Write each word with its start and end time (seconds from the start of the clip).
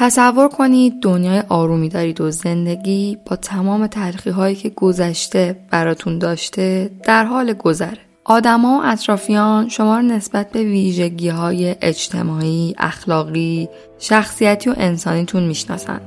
تصور 0.00 0.48
کنید 0.48 1.00
دنیای 1.02 1.42
آرومی 1.48 1.88
دارید 1.88 2.20
و 2.20 2.30
زندگی 2.30 3.18
با 3.26 3.36
تمام 3.36 3.86
تلخی 3.86 4.30
هایی 4.30 4.56
که 4.56 4.68
گذشته 4.68 5.56
براتون 5.70 6.18
داشته 6.18 6.90
در 7.04 7.24
حال 7.24 7.52
گذره. 7.52 7.98
آدما 8.24 8.78
و 8.78 8.82
اطرافیان 8.84 9.68
شما 9.68 9.96
رو 9.96 10.02
نسبت 10.02 10.50
به 10.50 10.62
ویژگی 10.62 11.28
های 11.28 11.76
اجتماعی، 11.82 12.74
اخلاقی، 12.78 13.68
شخصیتی 13.98 14.70
و 14.70 14.74
انسانیتون 14.76 15.42
می‌شناسن. 15.42 16.00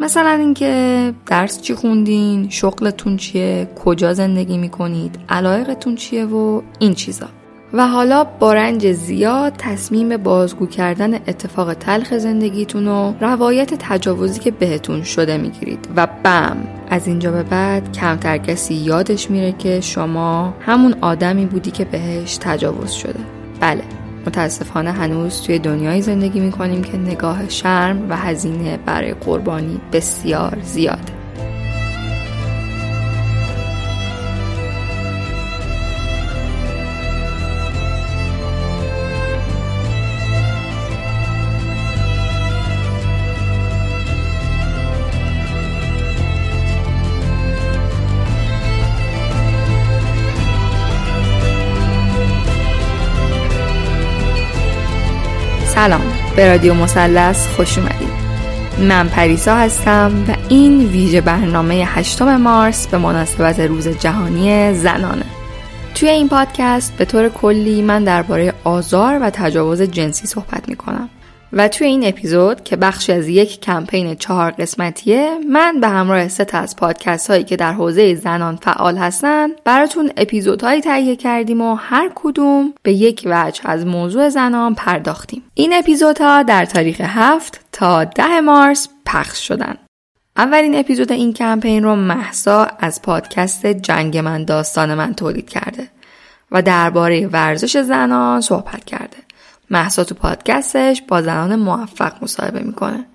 مثلا 0.00 0.30
اینکه 0.30 1.12
درس 1.26 1.60
چی 1.60 1.74
خوندین، 1.74 2.48
شغلتون 2.50 3.16
چیه، 3.16 3.68
کجا 3.84 4.14
زندگی 4.14 4.58
می‌کنید، 4.58 5.18
علایقتون 5.28 5.94
چیه 5.94 6.24
و 6.24 6.62
این 6.78 6.94
چیزا. 6.94 7.26
و 7.76 7.86
حالا 7.86 8.24
با 8.24 8.54
رنج 8.54 8.92
زیاد 8.92 9.52
تصمیم 9.58 10.16
بازگو 10.16 10.66
کردن 10.66 11.14
اتفاق 11.14 11.74
تلخ 11.74 12.18
زندگیتون 12.18 12.88
و 12.88 13.14
روایت 13.20 13.74
تجاوزی 13.78 14.40
که 14.40 14.50
بهتون 14.50 15.02
شده 15.02 15.36
می‌گیرید. 15.36 15.88
و 15.96 16.08
بم! 16.22 16.56
از 16.90 17.06
اینجا 17.06 17.30
به 17.32 17.42
بعد 17.42 17.92
کمتر 17.92 18.38
کسی 18.38 18.74
یادش 18.74 19.30
میره 19.30 19.52
که 19.52 19.80
شما 19.80 20.54
همون 20.60 20.94
آدمی 21.00 21.46
بودی 21.46 21.70
که 21.70 21.84
بهش 21.84 22.38
تجاوز 22.40 22.90
شده. 22.90 23.20
بله 23.60 23.82
متاسفانه 24.26 24.92
هنوز 24.92 25.42
توی 25.42 25.58
دنیای 25.58 26.02
زندگی 26.02 26.40
می‌کنیم 26.40 26.82
که 26.82 26.96
نگاه 26.96 27.48
شرم 27.48 28.10
و 28.10 28.16
هزینه 28.16 28.78
برای 28.86 29.14
قربانی 29.14 29.80
بسیار 29.92 30.58
زیاده. 30.62 31.13
سلام. 55.74 56.00
به 56.36 56.48
رادیو 56.48 56.74
مثلث 56.74 57.46
خوش 57.46 57.78
اومدید. 57.78 58.08
من 58.78 59.08
پریسا 59.08 59.56
هستم 59.56 60.24
و 60.28 60.34
این 60.48 60.86
ویژه 60.86 61.20
برنامه 61.20 61.74
8 61.74 62.22
مارس 62.22 62.86
به 62.86 62.98
مناسبت 62.98 63.60
روز 63.60 63.88
جهانی 63.88 64.74
زنانه. 64.74 65.24
توی 65.94 66.08
این 66.08 66.28
پادکست 66.28 66.96
به 66.96 67.04
طور 67.04 67.28
کلی 67.28 67.82
من 67.82 68.04
درباره 68.04 68.54
آزار 68.64 69.18
و 69.22 69.30
تجاوز 69.30 69.82
جنسی 69.82 70.26
صحبت 70.26 70.68
می‌کنم. 70.68 71.08
و 71.56 71.68
توی 71.68 71.86
این 71.86 72.06
اپیزود 72.06 72.64
که 72.64 72.76
بخشی 72.76 73.12
از 73.12 73.28
یک 73.28 73.60
کمپین 73.60 74.14
چهار 74.14 74.50
قسمتیه 74.50 75.38
من 75.50 75.80
به 75.80 75.88
همراه 75.88 76.28
سه 76.28 76.46
از 76.52 76.76
پادکست 76.76 77.30
هایی 77.30 77.44
که 77.44 77.56
در 77.56 77.72
حوزه 77.72 78.14
زنان 78.14 78.56
فعال 78.56 78.96
هستن 78.96 79.48
براتون 79.64 80.10
اپیزودهایی 80.16 80.80
تهیه 80.80 81.16
کردیم 81.16 81.60
و 81.60 81.74
هر 81.74 82.10
کدوم 82.14 82.74
به 82.82 82.92
یک 82.92 83.22
وجه 83.26 83.60
از 83.64 83.86
موضوع 83.86 84.28
زنان 84.28 84.74
پرداختیم. 84.74 85.42
این 85.54 85.72
اپیزودها 85.72 86.42
در 86.42 86.64
تاریخ 86.64 87.00
هفت 87.00 87.60
تا 87.72 88.04
ده 88.04 88.40
مارس 88.40 88.88
پخش 89.06 89.48
شدن. 89.48 89.76
اولین 90.36 90.74
اپیزود 90.74 91.12
این 91.12 91.32
کمپین 91.32 91.84
رو 91.84 91.96
محسا 91.96 92.68
از 92.78 93.02
پادکست 93.02 93.66
جنگ 93.66 94.18
من 94.18 94.44
داستان 94.44 94.94
من 94.94 95.14
تولید 95.14 95.50
کرده 95.50 95.88
و 96.50 96.62
درباره 96.62 97.26
ورزش 97.26 97.76
زنان 97.76 98.40
صحبت 98.40 98.84
کرده. 98.84 99.23
محسا 99.74 100.04
تو 100.04 100.14
پادکستش 100.14 101.02
با 101.08 101.22
زنان 101.22 101.56
موفق 101.56 102.12
مصاحبه 102.22 102.60
می‌کنه. 102.60 103.06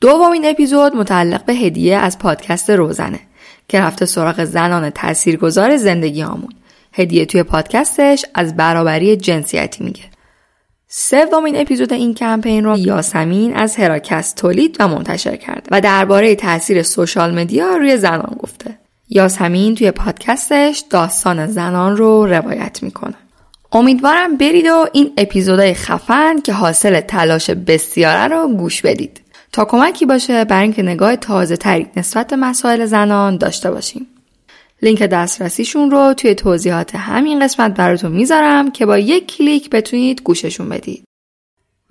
دومین 0.00 0.44
اپیزود 0.46 0.96
متعلق 0.96 1.44
به 1.44 1.54
هدیه 1.54 1.96
از 1.96 2.18
پادکست 2.18 2.70
روزنه 2.70 3.20
که 3.68 3.80
رفته 3.80 4.06
سراغ 4.06 4.44
زنان 4.44 4.90
تاثیرگذار 4.90 5.76
زندگی 5.76 6.20
همون. 6.20 6.48
هدیه 6.92 7.26
توی 7.26 7.42
پادکستش 7.42 8.24
از 8.34 8.56
برابری 8.56 9.16
جنسیتی 9.16 9.84
میگه. 9.84 10.02
سومین 10.88 11.56
اپیزود 11.56 11.92
این 11.92 12.14
کمپین 12.14 12.64
رو 12.64 12.78
یاسمین 12.78 13.56
از 13.56 13.76
هراکست 13.76 14.36
تولید 14.36 14.76
و 14.80 14.88
منتشر 14.88 15.36
کرده 15.36 15.68
و 15.70 15.80
درباره 15.80 16.34
تاثیر 16.34 16.82
سوشال 16.82 17.38
مدیا 17.38 17.76
روی 17.76 17.96
زنان 17.96 18.36
گفته. 18.38 18.78
یاسمین 19.08 19.74
توی 19.74 19.90
پادکستش 19.90 20.84
داستان 20.90 21.46
زنان 21.46 21.96
رو 21.96 22.26
روایت 22.26 22.82
می‌کنه. 22.82 23.14
امیدوارم 23.74 24.36
برید 24.36 24.66
و 24.66 24.86
این 24.92 25.12
اپیزودهای 25.16 25.74
خفن 25.74 26.40
که 26.40 26.52
حاصل 26.52 27.00
تلاش 27.00 27.50
بسیاره 27.50 28.34
رو 28.34 28.48
گوش 28.48 28.82
بدید 28.82 29.20
تا 29.52 29.64
کمکی 29.64 30.06
باشه 30.06 30.44
برای 30.44 30.62
اینکه 30.62 30.82
نگاه 30.82 31.16
تازه 31.16 31.56
تری 31.56 31.86
نسبت 31.96 32.26
به 32.26 32.36
مسائل 32.36 32.86
زنان 32.86 33.36
داشته 33.36 33.70
باشیم. 33.70 34.06
لینک 34.82 35.02
دسترسیشون 35.02 35.90
رو 35.90 36.14
توی 36.14 36.34
توضیحات 36.34 36.94
همین 36.94 37.44
قسمت 37.44 37.74
براتون 37.74 38.12
می‌ذارم 38.12 38.70
که 38.70 38.86
با 38.86 38.98
یک 38.98 39.36
کلیک 39.36 39.70
بتونید 39.70 40.22
گوششون 40.22 40.68
بدید. 40.68 41.04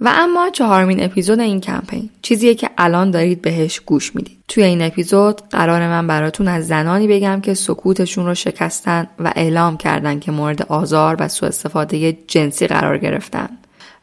و 0.04 0.12
اما 0.14 0.50
چهارمین 0.50 1.04
اپیزود 1.04 1.40
این 1.40 1.62
کمپین 1.62 2.10
چیزیه 2.22 2.56
که 2.56 2.70
الان 2.78 3.12
دارید 3.12 3.42
بهش 3.42 3.80
گوش 3.80 4.16
می‌دید. 4.16 4.38
توی 4.48 4.64
این 4.64 4.82
اپیزود 4.82 5.42
قرار 5.50 5.88
من 5.88 6.08
براتون 6.08 6.48
از 6.48 6.68
زنانی 6.68 7.08
بگم 7.08 7.42
که 7.42 7.54
سکوتشون 7.54 8.26
رو 8.26 8.34
شکستن 8.34 9.08
و 9.20 9.34
اعلام 9.36 9.78
کردن 9.78 10.20
که 10.20 10.32
مورد 10.32 10.62
آزار 10.62 11.16
و 11.20 11.28
سوء 11.28 11.50
استفاده 11.50 12.18
جنسی 12.28 12.68
قرار 12.68 12.98
گرفتن 12.98 13.50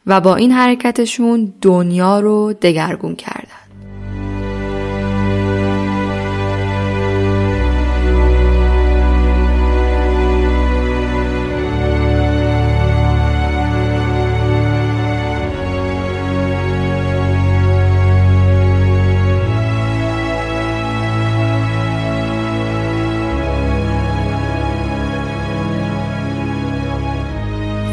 و 0.07 0.21
با 0.21 0.35
این 0.35 0.51
حرکتشون 0.51 1.53
دنیا 1.61 2.19
رو 2.19 2.53
دگرگون 2.53 3.15
کردن. 3.15 3.60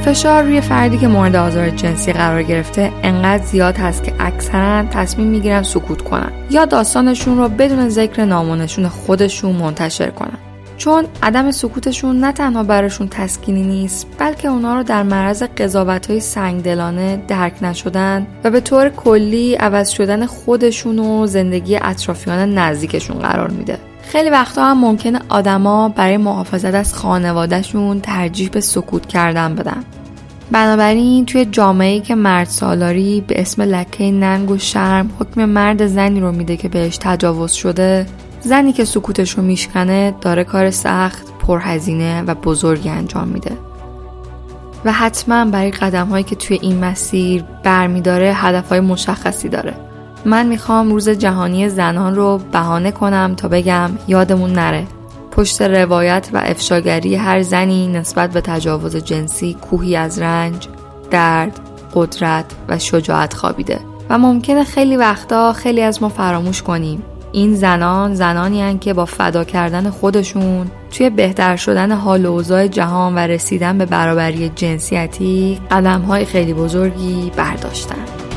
فشار 0.09 0.43
روی 0.43 0.61
فردی 0.61 0.99
که 0.99 1.09
مورد 1.09 1.37
آزار 1.37 1.71
جنسی 1.71 2.13
قرار 2.13 2.43
گرفته 2.43 2.93
انقدر 3.03 3.45
زیاد 3.45 3.77
هست 3.77 4.05
که 4.05 4.13
اکثرا 4.19 4.83
تصمیم 4.83 5.27
می‌گیرن 5.27 5.63
سکوت 5.63 6.03
کنن 6.03 6.33
یا 6.51 6.65
داستانشون 6.65 7.39
رو 7.39 7.49
بدون 7.49 7.89
ذکر 7.89 8.25
نامونشون 8.25 8.89
خودشون 8.89 9.53
منتشر 9.53 10.11
کنن. 10.11 10.39
چون 10.77 11.05
عدم 11.23 11.51
سکوتشون 11.51 12.21
نه 12.21 12.33
تنها 12.33 12.63
براشون 12.63 13.09
تسکینی 13.09 13.63
نیست 13.63 14.07
بلکه 14.19 14.49
اونا 14.49 14.77
رو 14.77 14.83
در 14.83 15.03
معرض 15.03 15.43
قضاوت 15.43 16.11
های 16.11 16.21
سنگدلانه 16.21 17.23
درک 17.29 17.63
نشدن 17.63 18.27
و 18.45 18.51
به 18.51 18.61
طور 18.61 18.89
کلی 18.89 19.55
عوض 19.55 19.89
شدن 19.89 20.27
خودشون 20.27 20.99
و 20.99 21.27
زندگی 21.27 21.77
اطرافیان 21.77 22.59
نزدیکشون 22.59 23.19
قرار 23.19 23.51
میده. 23.51 23.79
خیلی 24.03 24.31
وقتا 24.31 24.65
هم 24.65 24.79
ممکنه 24.79 25.21
آدما 25.29 25.89
برای 25.89 26.17
محافظت 26.17 26.75
از 26.75 26.95
خانوادهشون 26.95 28.01
ترجیح 28.01 28.49
به 28.49 28.61
سکوت 28.61 29.07
کردن 29.07 29.55
بدن. 29.55 29.85
بنابراین 30.53 31.27
توی 31.27 31.45
جامعه 31.45 32.01
که 32.01 32.15
مرد 32.15 32.49
سالاری 32.49 33.25
به 33.27 33.41
اسم 33.41 33.63
لکه 33.63 34.11
ننگ 34.11 34.51
و 34.51 34.59
شرم 34.59 35.11
حکم 35.19 35.45
مرد 35.45 35.87
زنی 35.87 36.21
رو 36.21 36.33
میده 36.33 36.57
که 36.57 36.69
بهش 36.69 36.99
تجاوز 37.01 37.53
شده 37.53 38.07
زنی 38.41 38.73
که 38.73 38.85
سکوتش 38.85 39.31
رو 39.31 39.43
میشکنه 39.43 40.15
داره 40.21 40.45
کار 40.45 40.71
سخت 40.71 41.39
پرهزینه 41.39 42.23
و 42.23 42.35
بزرگی 42.35 42.89
انجام 42.89 43.29
میده. 43.29 43.53
و 44.85 44.93
حتما 44.93 45.45
برای 45.45 45.71
قدم 45.71 46.07
هایی 46.07 46.25
که 46.25 46.37
توی 46.37 46.59
این 46.63 46.85
مسیر 46.85 47.45
برمیداره 47.65 48.33
هدف 48.35 48.69
های 48.69 48.81
مشخصی 48.81 49.49
داره. 49.49 49.75
من 50.25 50.47
می‌خوام 50.47 50.91
روز 50.91 51.09
جهانی 51.09 51.69
زنان 51.69 52.15
رو 52.15 52.41
بهانه 52.53 52.91
کنم 52.91 53.35
تا 53.37 53.49
بگم 53.49 53.91
یادمون 54.09 54.53
نره. 54.53 54.87
پشت 55.39 55.63
روایت 55.63 56.29
و 56.33 56.43
افشاگری 56.45 57.15
هر 57.15 57.43
زنی 57.43 57.87
نسبت 57.87 58.31
به 58.31 58.41
تجاوز 58.41 58.97
جنسی 58.97 59.55
کوهی 59.55 59.97
از 59.97 60.19
رنج، 60.19 60.69
درد، 61.11 61.61
قدرت 61.95 62.45
و 62.69 62.79
شجاعت 62.79 63.35
خوابیده. 63.35 63.81
و 64.11 64.19
ممکنه 64.19 64.65
خیلی 64.65 64.97
وقتا 64.97 65.53
خیلی 65.53 65.83
از 65.83 66.03
ما 66.03 66.09
فراموش 66.09 66.63
کنیم. 66.63 67.03
این 67.33 67.55
زنان 67.55 68.15
زنانی 68.15 68.63
هن 68.63 68.79
که 68.79 68.95
با 68.95 69.05
فدا 69.05 69.45
کردن 69.45 69.91
خودشون 69.91 70.71
توی 70.91 71.11
بهتر 71.11 71.57
شدن 71.57 71.93
حال 71.93 72.27
و 72.27 72.33
اوضاع 72.33 72.67
جهان 72.67 73.15
و 73.15 73.19
رسیدن 73.19 73.79
به 73.79 73.87
برابری 73.87 74.49
جنسیتی 74.49 75.61
قدم 75.71 76.01
های 76.01 76.25
خیلی 76.25 76.53
بزرگی 76.53 77.33
برداشتن. 77.37 78.28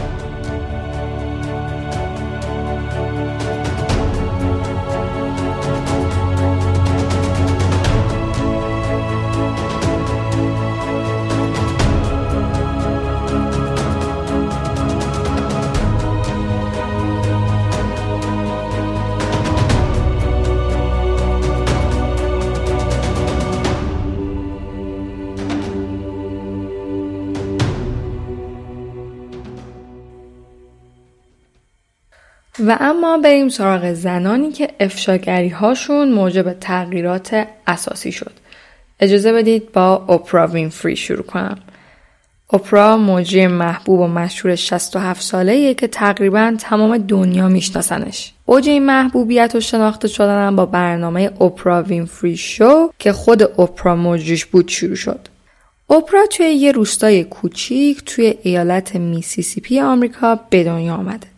و 32.67 32.77
اما 32.79 33.17
بریم 33.17 33.49
سراغ 33.49 33.93
زنانی 33.93 34.51
که 34.51 34.69
افشاگری 34.79 35.49
هاشون 35.49 36.11
موجب 36.11 36.53
تغییرات 36.53 37.47
اساسی 37.67 38.11
شد. 38.11 38.31
اجازه 38.99 39.33
بدید 39.33 39.71
با 39.71 39.95
اپرا 39.95 40.47
وینفری 40.47 40.95
شروع 40.95 41.23
کنم. 41.23 41.57
اپرا 42.53 42.97
موجی 42.97 43.47
محبوب 43.47 43.99
و 43.99 44.07
مشهور 44.07 44.55
67 44.55 45.21
ساله 45.21 45.73
که 45.73 45.87
تقریبا 45.87 46.55
تمام 46.59 46.97
دنیا 46.97 47.47
میشناسنش. 47.47 48.33
اوج 48.45 48.69
این 48.69 48.85
محبوبیت 48.85 49.55
و 49.55 49.59
شناخته 49.59 50.07
شدن 50.07 50.55
با 50.55 50.65
برنامه 50.65 51.31
اپرا 51.41 51.83
وینفری 51.83 52.37
شو 52.37 52.91
که 52.99 53.13
خود 53.13 53.43
اپرا 53.43 53.95
موجیش 53.95 54.45
بود 54.45 54.67
شروع 54.67 54.95
شد. 54.95 55.19
اپرا 55.89 56.25
توی 56.25 56.45
یه 56.45 56.71
روستای 56.71 57.23
کوچیک 57.23 58.05
توی 58.05 58.35
ایالت 58.43 58.95
میسیسیپی 58.95 59.79
آمریکا 59.79 60.39
به 60.49 60.63
دنیا 60.63 60.93
آمده. 60.93 61.30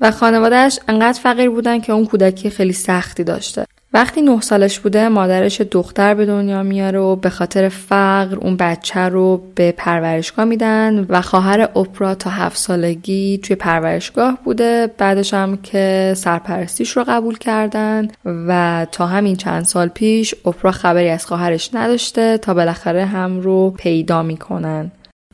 و 0.00 0.10
خانوادهش 0.10 0.78
انقدر 0.88 1.20
فقیر 1.20 1.50
بودن 1.50 1.80
که 1.80 1.92
اون 1.92 2.06
کودکی 2.06 2.50
خیلی 2.50 2.72
سختی 2.72 3.24
داشته. 3.24 3.64
وقتی 3.92 4.22
نه 4.22 4.40
سالش 4.40 4.78
بوده 4.78 5.08
مادرش 5.08 5.60
دختر 5.60 6.14
به 6.14 6.26
دنیا 6.26 6.62
میاره 6.62 6.98
و 6.98 7.16
به 7.16 7.30
خاطر 7.30 7.68
فقر 7.68 8.36
اون 8.36 8.56
بچه 8.56 9.00
رو 9.00 9.42
به 9.54 9.72
پرورشگاه 9.72 10.44
میدن 10.44 11.06
و 11.08 11.20
خواهر 11.20 11.60
اپرا 11.60 12.14
تا 12.14 12.30
هفت 12.30 12.56
سالگی 12.56 13.38
توی 13.38 13.56
پرورشگاه 13.56 14.38
بوده. 14.44 14.90
بعدش 14.98 15.34
هم 15.34 15.56
که 15.56 16.14
سرپرستیش 16.16 16.96
رو 16.96 17.04
قبول 17.08 17.38
کردن 17.38 18.08
و 18.24 18.86
تا 18.92 19.06
همین 19.06 19.36
چند 19.36 19.64
سال 19.64 19.88
پیش 19.88 20.34
اپرا 20.44 20.70
خبری 20.72 21.08
از 21.08 21.26
خواهرش 21.26 21.70
نداشته 21.74 22.38
تا 22.38 22.54
بالاخره 22.54 23.04
هم 23.04 23.40
رو 23.40 23.70
پیدا 23.70 24.22
می‌کنن. 24.22 24.90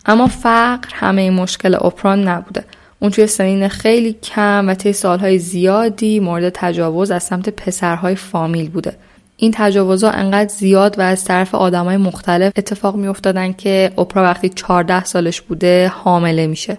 اما 0.06 0.26
فقر 0.26 0.88
همه 0.92 1.22
این 1.22 1.32
مشکل 1.32 1.74
اپرا 1.74 2.14
نبوده. 2.14 2.64
اون 2.98 3.10
توی 3.10 3.26
سنین 3.26 3.68
خیلی 3.68 4.12
کم 4.12 4.68
و 4.68 4.74
طی 4.74 4.92
سالهای 4.92 5.38
زیادی 5.38 6.20
مورد 6.20 6.48
تجاوز 6.48 7.10
از 7.10 7.22
سمت 7.22 7.48
پسرهای 7.48 8.14
فامیل 8.14 8.70
بوده. 8.70 8.96
این 9.36 9.52
تجاوزها 9.54 10.10
انقدر 10.10 10.48
زیاد 10.48 10.98
و 10.98 11.02
از 11.02 11.24
طرف 11.24 11.54
آدمای 11.54 11.96
مختلف 11.96 12.52
اتفاق 12.56 12.96
می 12.96 13.06
افتادن 13.06 13.52
که 13.52 13.92
اپرا 13.98 14.22
وقتی 14.22 14.48
14 14.48 15.04
سالش 15.04 15.40
بوده 15.40 15.92
حامله 15.94 16.46
میشه. 16.46 16.76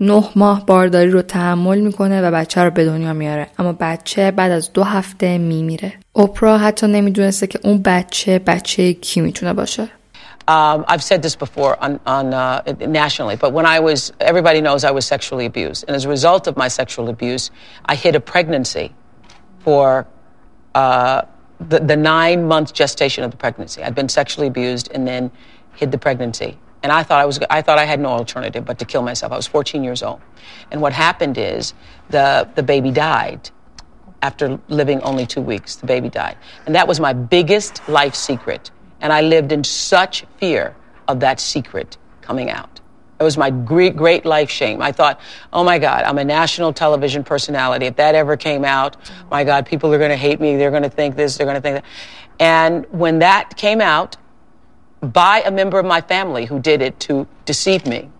نه 0.00 0.24
ماه 0.36 0.66
بارداری 0.66 1.10
رو 1.10 1.22
تحمل 1.22 1.80
می‌کنه 1.80 2.22
و 2.22 2.30
بچه 2.30 2.60
رو 2.60 2.70
به 2.70 2.84
دنیا 2.84 3.12
میاره. 3.12 3.46
اما 3.58 3.76
بچه 3.80 4.30
بعد 4.30 4.52
از 4.52 4.72
دو 4.72 4.82
هفته 4.82 5.38
میمیره. 5.38 5.92
اپرا 6.16 6.58
حتی 6.58 6.86
نمی‌دونسته 6.86 7.46
که 7.46 7.58
اون 7.64 7.82
بچه 7.84 8.38
بچه 8.38 8.92
کی 8.92 9.20
می‌تونه 9.20 9.52
باشه. 9.52 9.88
Um, 10.48 10.84
I've 10.86 11.02
said 11.02 11.22
this 11.22 11.34
before 11.34 11.82
on, 11.82 11.98
on 12.06 12.32
uh, 12.32 12.62
nationally, 12.78 13.34
but 13.34 13.52
when 13.52 13.66
I 13.66 13.80
was, 13.80 14.12
everybody 14.20 14.60
knows 14.60 14.84
I 14.84 14.92
was 14.92 15.04
sexually 15.04 15.44
abused, 15.44 15.84
and 15.88 15.96
as 15.96 16.04
a 16.04 16.08
result 16.08 16.46
of 16.46 16.56
my 16.56 16.68
sexual 16.68 17.08
abuse, 17.08 17.50
I 17.84 17.96
hid 17.96 18.14
a 18.14 18.20
pregnancy 18.20 18.94
for 19.60 20.06
uh, 20.76 21.22
the, 21.58 21.80
the 21.80 21.96
nine 21.96 22.46
month 22.46 22.72
gestation 22.72 23.24
of 23.24 23.32
the 23.32 23.36
pregnancy. 23.36 23.82
I'd 23.82 23.94
been 23.94 24.08
sexually 24.08 24.46
abused 24.46 24.90
and 24.92 25.06
then 25.06 25.32
hid 25.74 25.90
the 25.90 25.98
pregnancy. 25.98 26.58
And 26.82 26.92
I 26.92 27.02
thought 27.02 27.20
I 27.20 27.24
was, 27.24 27.40
I 27.50 27.62
thought 27.62 27.78
I 27.78 27.84
had 27.84 27.98
no 27.98 28.10
alternative 28.10 28.64
but 28.64 28.78
to 28.78 28.84
kill 28.84 29.02
myself. 29.02 29.32
I 29.32 29.36
was 29.36 29.46
14 29.46 29.82
years 29.82 30.02
old. 30.02 30.20
And 30.70 30.80
what 30.80 30.92
happened 30.92 31.38
is 31.38 31.74
the, 32.10 32.48
the 32.54 32.62
baby 32.62 32.92
died 32.92 33.50
after 34.22 34.60
living 34.68 35.00
only 35.02 35.26
two 35.26 35.40
weeks. 35.40 35.76
The 35.76 35.86
baby 35.86 36.08
died. 36.08 36.36
And 36.66 36.74
that 36.74 36.86
was 36.86 37.00
my 37.00 37.12
biggest 37.12 37.88
life 37.88 38.14
secret 38.14 38.70
and 39.06 39.12
I 39.12 39.20
lived 39.20 39.52
in 39.52 39.62
such 39.62 40.24
fear 40.38 40.74
of 41.06 41.20
that 41.20 41.38
secret 41.38 41.96
coming 42.22 42.50
out. 42.50 42.80
It 43.20 43.22
was 43.22 43.38
my 43.38 43.50
great, 43.50 43.96
great 43.96 44.26
life 44.26 44.50
shame. 44.50 44.82
I 44.82 44.90
thought, 44.90 45.20
oh 45.52 45.62
my 45.62 45.78
God, 45.78 46.02
I'm 46.02 46.18
a 46.18 46.24
national 46.24 46.72
television 46.72 47.22
personality. 47.22 47.86
If 47.86 47.94
that 47.94 48.16
ever 48.16 48.36
came 48.36 48.64
out, 48.64 48.96
my 49.30 49.44
God, 49.44 49.64
people 49.64 49.94
are 49.94 49.98
going 49.98 50.10
to 50.10 50.16
hate 50.16 50.40
me. 50.40 50.56
They're 50.56 50.72
going 50.72 50.82
to 50.82 50.90
think 50.90 51.14
this, 51.14 51.36
they're 51.36 51.46
going 51.46 51.54
to 51.54 51.60
think 51.60 51.76
that. 51.76 51.84
And 52.40 52.84
when 52.90 53.20
that 53.20 53.56
came 53.56 53.80
out 53.80 54.16
by 55.00 55.40
a 55.46 55.52
member 55.52 55.78
of 55.78 55.86
my 55.86 56.00
family 56.00 56.44
who 56.44 56.58
did 56.58 56.82
it 56.82 56.98
to 57.06 57.28
deceive 57.44 57.86
me, 57.86 58.10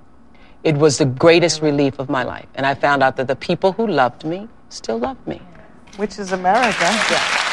it 0.62 0.76
was 0.76 0.98
the 0.98 1.04
greatest 1.04 1.62
relief 1.62 1.98
of 1.98 2.08
my 2.08 2.22
life. 2.22 2.46
And 2.54 2.64
I 2.64 2.76
found 2.76 3.02
out 3.02 3.16
that 3.16 3.26
the 3.26 3.34
people 3.34 3.72
who 3.72 3.88
loved 3.88 4.24
me 4.24 4.46
still 4.68 4.98
loved 4.98 5.26
me. 5.26 5.42
Which 5.96 6.16
is 6.20 6.30
America. 6.30 6.84
Yeah. 7.10 7.45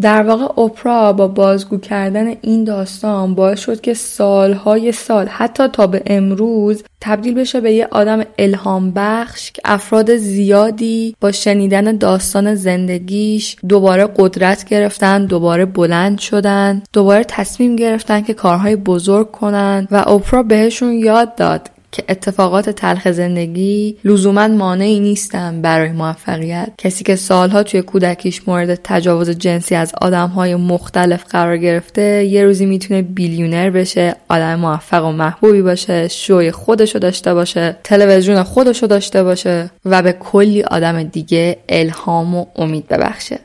در 0.00 0.22
واقع 0.22 0.60
اپرا 0.62 1.12
با 1.12 1.28
بازگو 1.28 1.78
کردن 1.78 2.34
این 2.40 2.64
داستان 2.64 3.34
باعث 3.34 3.60
شد 3.60 3.80
که 3.80 3.94
سالهای 3.94 4.92
سال 4.92 5.26
حتی 5.26 5.68
تا 5.68 5.86
به 5.86 6.02
امروز 6.06 6.82
تبدیل 7.00 7.34
بشه 7.34 7.60
به 7.60 7.72
یه 7.72 7.88
آدم 7.90 8.24
الهام 8.38 8.92
بخش 8.96 9.52
که 9.52 9.62
افراد 9.64 10.16
زیادی 10.16 11.16
با 11.20 11.32
شنیدن 11.32 11.96
داستان 11.96 12.54
زندگیش 12.54 13.56
دوباره 13.68 14.08
قدرت 14.16 14.64
گرفتن 14.64 15.26
دوباره 15.26 15.64
بلند 15.64 16.18
شدن 16.18 16.82
دوباره 16.92 17.24
تصمیم 17.24 17.76
گرفتن 17.76 18.20
که 18.20 18.34
کارهای 18.34 18.76
بزرگ 18.76 19.30
کنن 19.30 19.88
و 19.90 20.04
اپرا 20.06 20.42
بهشون 20.42 20.92
یاد 20.92 21.34
داد 21.34 21.70
که 21.92 22.04
اتفاقات 22.08 22.70
تلخ 22.70 23.10
زندگی 23.10 23.96
لزوما 24.04 24.48
مانعی 24.48 25.00
نیستن 25.00 25.62
برای 25.62 25.92
موفقیت. 25.92 26.72
کسی 26.78 27.04
که 27.04 27.16
سالها 27.16 27.62
توی 27.62 27.82
کودکیش 27.82 28.48
مورد 28.48 28.74
تجاوز 28.84 29.30
جنسی 29.30 29.74
از 29.74 29.92
آدمهای 30.00 30.54
مختلف 30.54 31.24
قرار 31.24 31.56
گرفته 31.56 32.24
یه 32.24 32.44
روزی 32.44 32.66
می‌تونه 32.66 33.02
بیلیونر 33.02 33.70
بشه 33.70 34.16
آدم 34.28 34.54
موفق 34.54 35.04
و 35.04 35.12
محبوبی 35.12 35.62
باشه 35.62 36.08
شوی 36.08 36.50
خودشو 36.50 36.98
داشته 36.98 37.34
باشه 37.34 37.76
تلویزیون 37.84 38.42
خودشو 38.42 38.86
داشته 38.86 39.22
باشه 39.22 39.70
و 39.84 40.02
به 40.02 40.12
کلی 40.12 40.62
آدم 40.62 41.02
دیگه 41.02 41.58
الهام 41.68 42.34
و 42.34 42.46
امید 42.56 42.88
ببخشه. 42.88 43.38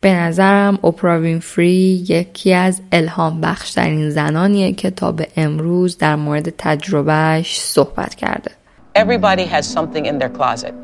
به 0.00 0.14
نظرم 0.14 0.78
اپرا 0.84 1.20
وینفری 1.20 2.04
یکی 2.08 2.54
از 2.54 2.80
الهام 2.92 3.40
بخشترین 3.40 4.10
زنانیه 4.10 4.72
که 4.72 4.90
تا 4.90 5.12
به 5.12 5.28
امروز 5.36 5.98
در 5.98 6.16
مورد 6.16 6.50
تجربهش 6.58 7.60
صحبت 7.60 8.14
کرده. 8.14 8.50
Everybody 8.94 9.44
has 9.44 9.66
something 9.66 10.06
in 10.06 10.18
their 10.18 10.30
closet. 10.30 10.74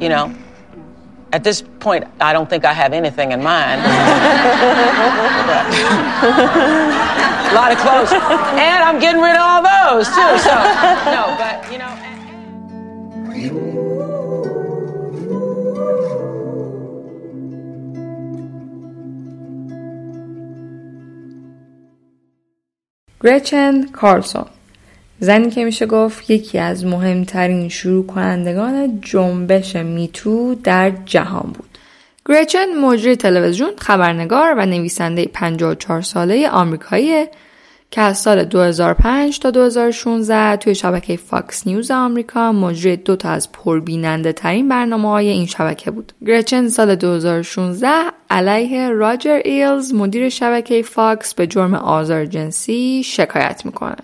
You 0.00 0.08
know, 0.08 0.30
at 1.32 1.44
this 1.44 1.62
point, 1.80 2.04
I 2.20 2.32
don't 2.32 2.48
think 2.50 2.64
I 2.64 2.72
have 2.72 2.92
anything 2.92 3.32
in 3.32 3.40
mine. 3.42 3.78
A 7.50 7.54
lot 7.60 7.70
of 7.72 7.78
clothes. 7.78 8.12
And 8.68 8.80
I'm 8.88 8.98
getting 8.98 9.22
rid 9.28 9.36
of 9.36 9.42
all 9.48 9.62
those, 9.62 10.06
too. 10.16 10.32
So, 10.48 10.54
no, 11.16 11.24
but, 11.42 11.56
you 11.72 11.78
know. 11.78 11.89
گرچن 23.24 23.86
کارلسون 23.86 24.46
زنی 25.18 25.50
که 25.50 25.64
میشه 25.64 25.86
گفت 25.86 26.30
یکی 26.30 26.58
از 26.58 26.84
مهمترین 26.84 27.68
شروع 27.68 28.06
کنندگان 28.06 29.00
جنبش 29.00 29.76
میتو 29.76 30.54
در 30.54 30.92
جهان 31.04 31.52
بود. 31.54 31.78
گرچن 32.26 32.74
مجری 32.80 33.16
تلویزیون، 33.16 33.70
خبرنگار 33.78 34.54
و 34.58 34.66
نویسنده 34.66 35.24
54 35.24 36.02
ساله 36.02 36.48
آمریکایی 36.48 37.26
که 37.90 38.00
از 38.00 38.18
سال 38.18 38.44
2005 38.44 39.38
تا 39.38 39.50
2016 39.50 40.56
توی 40.56 40.74
شبکه 40.74 41.16
فاکس 41.16 41.66
نیوز 41.66 41.90
آمریکا 41.90 42.52
مجری 42.52 42.96
دو 42.96 43.16
تا 43.16 43.28
از 43.28 43.52
پربیننده 43.52 44.32
ترین 44.32 44.68
برنامه 44.68 45.08
های 45.08 45.28
این 45.28 45.46
شبکه 45.46 45.90
بود. 45.90 46.12
گرچن 46.26 46.68
سال 46.68 46.94
2016 46.94 47.88
علیه 48.30 48.88
راجر 48.88 49.40
ایلز 49.44 49.94
مدیر 49.94 50.28
شبکه 50.28 50.82
فاکس 50.82 51.34
به 51.34 51.46
جرم 51.46 51.74
آزار 51.74 52.26
جنسی 52.26 53.02
شکایت 53.04 53.62
می‌کنه. 53.66 53.96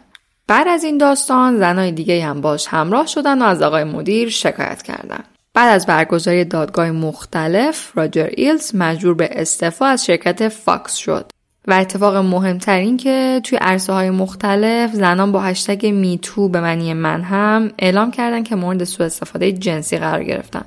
بعد 0.46 0.68
از 0.68 0.84
این 0.84 0.98
داستان 0.98 1.58
زنای 1.58 1.92
دیگه 1.92 2.24
هم 2.24 2.40
باش 2.40 2.66
همراه 2.68 3.06
شدن 3.06 3.42
و 3.42 3.44
از 3.44 3.62
آقای 3.62 3.84
مدیر 3.84 4.28
شکایت 4.28 4.82
کردن. 4.82 5.24
بعد 5.54 5.74
از 5.74 5.86
برگزاری 5.86 6.44
دادگاه 6.44 6.90
مختلف 6.90 7.96
راجر 7.96 8.28
ایلز 8.36 8.74
مجبور 8.74 9.14
به 9.14 9.28
استعفا 9.32 9.86
از 9.86 10.04
شرکت 10.04 10.48
فاکس 10.48 10.94
شد 10.94 11.30
و 11.66 11.72
اتفاق 11.72 12.16
مهمترین 12.16 12.96
که 12.96 13.40
توی 13.44 13.58
عرصه 13.58 13.92
های 13.92 14.10
مختلف 14.10 14.92
زنان 14.92 15.32
با 15.32 15.40
هشتگ 15.40 15.86
میتو 15.86 16.48
به 16.48 16.60
معنی 16.60 16.94
من 16.94 17.22
هم 17.22 17.70
اعلام 17.78 18.10
کردن 18.10 18.42
که 18.42 18.56
مورد 18.56 18.84
سوء 18.84 19.06
استفاده 19.06 19.52
جنسی 19.52 19.98
قرار 19.98 20.24
گرفتن. 20.24 20.64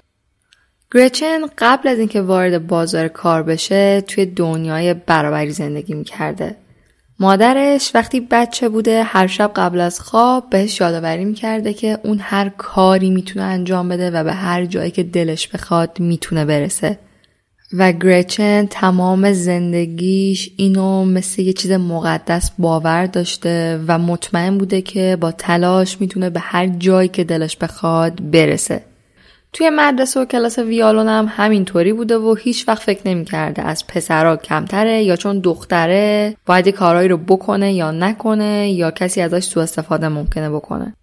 گرچن 0.93 1.41
قبل 1.57 1.89
از 1.89 1.99
اینکه 1.99 2.21
وارد 2.21 2.67
بازار 2.67 3.07
کار 3.07 3.43
بشه 3.43 4.01
توی 4.01 4.25
دنیای 4.25 4.93
برابری 4.93 5.51
زندگی 5.51 5.93
می‌کرده. 5.93 6.55
مادرش 7.19 7.91
وقتی 7.95 8.27
بچه 8.31 8.69
بوده 8.69 9.03
هر 9.03 9.27
شب 9.27 9.51
قبل 9.55 9.79
از 9.79 9.99
خواب 9.99 10.49
بهش 10.49 10.81
یادآوری 10.81 11.25
می‌کرده 11.25 11.73
که 11.73 11.99
اون 12.03 12.19
هر 12.21 12.49
کاری 12.49 13.09
می‌تونه 13.09 13.45
انجام 13.45 13.89
بده 13.89 14.11
و 14.11 14.23
به 14.23 14.33
هر 14.33 14.65
جایی 14.65 14.91
که 14.91 15.03
دلش 15.03 15.47
بخواد 15.47 15.99
می‌تونه 15.99 16.45
برسه. 16.45 16.99
و 17.73 17.91
گرچن 17.91 18.65
تمام 18.65 19.33
زندگیش 19.33 20.49
اینو 20.57 21.05
مثل 21.05 21.41
یه 21.41 21.53
چیز 21.53 21.71
مقدس 21.71 22.51
باور 22.59 23.05
داشته 23.05 23.79
و 23.87 23.99
مطمئن 23.99 24.57
بوده 24.57 24.81
که 24.81 25.17
با 25.21 25.31
تلاش 25.31 26.01
می‌تونه 26.01 26.29
به 26.29 26.39
هر 26.39 26.67
جایی 26.67 27.09
که 27.09 27.23
دلش 27.23 27.57
بخواد 27.57 28.31
برسه. 28.31 28.83
توی 29.53 29.69
مدرسه 29.69 30.19
و 30.19 30.25
کلاس 30.25 30.59
ویالون 30.59 31.07
هم 31.07 31.31
همینطوری 31.35 31.93
بوده 31.93 32.17
و 32.17 32.35
هیچ 32.35 32.67
وقت 32.67 32.81
فکر 32.81 33.01
نمی‌کرده 33.05 33.61
از 33.61 33.87
پسرا 33.87 34.37
کمتره 34.37 35.03
یا 35.03 35.15
چون 35.15 35.39
دختره 35.39 36.35
باید 36.45 36.69
کارهایی 36.69 37.07
رو 37.07 37.17
بکنه 37.17 37.73
یا 37.73 37.91
نکنه 37.91 38.71
یا 38.71 38.91
کسی 38.91 39.21
ازش 39.21 39.43
سوء 39.43 39.63
استفاده 39.63 40.07
ممکنه 40.07 40.49
بکنه. 40.49 40.93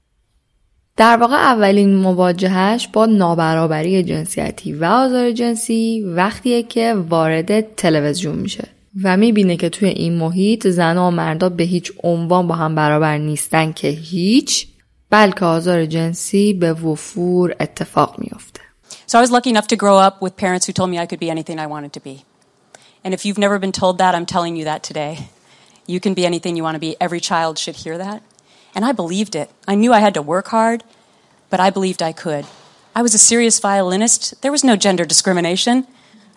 در 0.96 1.16
واقع 1.16 1.36
اولین 1.36 1.96
مواجهش 1.96 2.88
با 2.92 3.06
نابرابری 3.06 4.02
جنسیتی 4.02 4.72
و 4.72 4.84
آزار 4.84 5.32
جنسی 5.32 6.04
وقتیه 6.06 6.62
که 6.62 6.94
وارد 6.94 7.74
تلویزیون 7.74 8.36
میشه 8.36 8.68
و 9.02 9.16
می‌بینه 9.16 9.56
که 9.56 9.68
توی 9.68 9.88
این 9.88 10.18
محیط 10.18 10.66
زن 10.68 10.98
و 10.98 11.10
مردا 11.10 11.48
به 11.48 11.64
هیچ 11.64 11.92
عنوان 12.02 12.46
با 12.46 12.54
هم 12.54 12.74
برابر 12.74 13.18
نیستن 13.18 13.72
که 13.72 13.88
هیچ 13.88 14.68
بلکه 15.10 15.44
آزار 15.44 15.86
جنسی 15.86 16.54
به 16.54 16.72
وفور 16.72 17.56
اتفاق 17.60 18.18
میافته. 18.18 18.60
So 19.06 19.18
I 19.18 19.20
was 19.20 19.30
lucky 19.30 19.50
enough 19.50 19.68
to 19.68 19.76
grow 19.76 19.98
up 19.98 20.22
with 20.22 20.36
parents 20.36 20.66
who 20.66 20.72
told 20.72 20.90
me 20.90 20.98
I 20.98 21.06
could 21.06 21.20
be 21.20 21.30
anything 21.30 21.58
I 21.58 21.66
wanted 21.66 21.92
to 21.92 22.00
be. 22.00 22.24
And 23.04 23.14
if 23.14 23.24
you've 23.24 23.38
never 23.38 23.58
been 23.58 23.76
told 23.82 23.98
that, 23.98 24.14
I'm 24.16 24.26
telling 24.26 24.56
you 24.56 24.64
that 24.64 24.82
today. 24.82 25.12
You 25.86 26.00
can 26.00 26.14
be 26.14 26.26
anything 26.26 26.56
you 26.56 26.64
want 26.64 26.74
to 26.74 26.86
be. 26.88 26.96
Every 27.06 27.20
child 27.20 27.58
should 27.62 27.76
hear 27.84 27.96
that. 27.98 28.20
And 28.76 28.84
I 28.84 28.92
believed 28.92 29.34
it. 29.34 29.50
I 29.66 29.74
knew 29.74 29.94
I 29.94 30.00
had 30.00 30.14
to 30.14 30.22
work 30.22 30.48
hard, 30.48 30.84
but 31.48 31.60
I 31.60 31.70
believed 31.70 32.02
I 32.02 32.12
could. 32.12 32.44
I 32.94 33.00
was 33.00 33.14
a 33.14 33.18
serious 33.18 33.58
violinist. 33.58 34.42
There 34.42 34.52
was 34.52 34.62
no 34.62 34.76
gender 34.76 35.06
discrimination. 35.06 35.86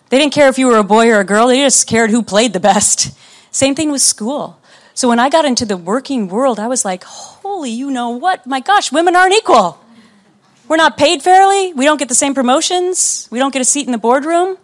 They 0.08 0.18
didn't 0.18 0.32
care 0.32 0.48
if 0.48 0.58
you 0.58 0.66
were 0.66 0.78
a 0.78 0.82
boy 0.82 1.10
or 1.10 1.20
a 1.20 1.24
girl, 1.24 1.48
they 1.48 1.58
just 1.58 1.86
cared 1.86 2.10
who 2.10 2.22
played 2.22 2.54
the 2.54 2.58
best. 2.58 3.16
Same 3.52 3.74
thing 3.74 3.92
with 3.92 4.00
school. 4.00 4.58
So 4.94 5.06
when 5.06 5.18
I 5.18 5.28
got 5.28 5.44
into 5.44 5.66
the 5.66 5.76
working 5.76 6.28
world, 6.28 6.58
I 6.58 6.66
was 6.66 6.82
like, 6.82 7.04
holy, 7.04 7.70
you 7.70 7.90
know 7.90 8.10
what? 8.10 8.46
My 8.46 8.60
gosh, 8.60 8.90
women 8.90 9.14
aren't 9.14 9.34
equal. 9.34 9.78
We're 10.66 10.76
not 10.76 10.96
paid 10.96 11.22
fairly. 11.22 11.74
We 11.74 11.84
don't 11.84 11.98
get 11.98 12.08
the 12.08 12.14
same 12.14 12.34
promotions. 12.34 13.28
We 13.30 13.38
don't 13.38 13.52
get 13.52 13.60
a 13.60 13.66
seat 13.66 13.86
in 13.86 13.92
the 13.92 13.98
boardroom. 13.98 14.56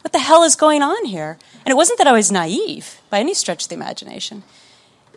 What 0.00 0.12
the 0.12 0.18
hell 0.18 0.44
is 0.44 0.56
going 0.56 0.82
on 0.82 1.04
here? 1.04 1.36
And 1.66 1.72
it 1.72 1.76
wasn't 1.76 1.98
that 1.98 2.06
I 2.06 2.12
was 2.12 2.32
naive 2.32 3.02
by 3.10 3.18
any 3.18 3.34
stretch 3.34 3.64
of 3.64 3.68
the 3.68 3.74
imagination. 3.74 4.44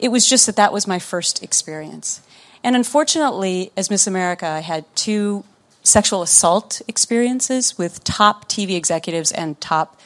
It 0.02 0.10
was 0.10 0.28
just 0.28 0.48
that 0.48 0.58
that 0.58 0.74
was 0.74 0.88
my 0.88 1.00
first 1.00 1.44
experience. 1.44 2.22
And 2.64 2.76
unfortunately, 2.76 3.72
as 3.78 3.90
Miss 3.90 4.08
America, 4.08 4.48
I 4.48 4.60
had 4.60 4.84
two 4.96 5.44
sexual 5.84 6.22
assault 6.22 6.82
experiences 6.88 7.78
with 7.78 8.04
top 8.04 8.50
TV 8.50 8.76
executives 8.76 9.32
and 9.32 9.60
top 9.62 10.00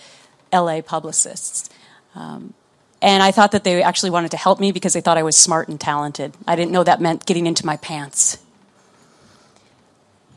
LA 0.54 0.82
publicists. 0.82 1.70
Um, 2.14 2.54
and 3.02 3.22
I 3.24 3.32
thought 3.32 3.52
that 3.52 3.64
they 3.64 3.82
actually 3.84 4.10
wanted 4.10 4.32
to 4.32 4.38
help 4.38 4.60
me 4.60 4.72
because 4.72 4.94
they 4.94 5.02
thought 5.02 5.18
I 5.18 5.24
was 5.24 5.36
smart 5.36 5.68
and 5.68 5.80
talented. 5.80 6.34
I 6.48 6.56
didn't 6.56 6.72
know 6.72 6.84
that 6.84 7.02
meant 7.02 7.26
getting 7.26 7.46
into 7.46 7.66
my 7.66 7.78
pants. 7.78 8.38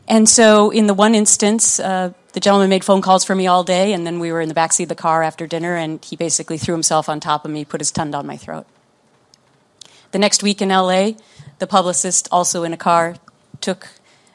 And 0.07 0.27
so, 0.27 0.71
in 0.71 0.87
the 0.87 0.93
one 0.93 1.15
instance, 1.15 1.79
uh, 1.79 2.13
the 2.33 2.39
gentleman 2.39 2.69
made 2.69 2.83
phone 2.83 3.01
calls 3.01 3.23
for 3.23 3.35
me 3.35 3.47
all 3.47 3.63
day, 3.63 3.93
and 3.93 4.05
then 4.07 4.19
we 4.19 4.31
were 4.31 4.41
in 4.41 4.49
the 4.49 4.55
backseat 4.55 4.83
of 4.83 4.89
the 4.89 4.95
car 4.95 5.21
after 5.21 5.45
dinner, 5.45 5.75
and 5.75 6.03
he 6.03 6.15
basically 6.15 6.57
threw 6.57 6.73
himself 6.73 7.09
on 7.09 7.19
top 7.19 7.45
of 7.45 7.51
me, 7.51 7.63
put 7.63 7.79
his 7.79 7.91
tongue 7.91 8.11
down 8.11 8.25
my 8.25 8.35
throat. 8.35 8.65
The 10.11 10.19
next 10.19 10.41
week 10.41 10.61
in 10.61 10.69
LA, 10.69 11.11
the 11.59 11.67
publicist, 11.67 12.27
also 12.31 12.63
in 12.63 12.73
a 12.73 12.77
car, 12.77 13.15
took 13.61 13.89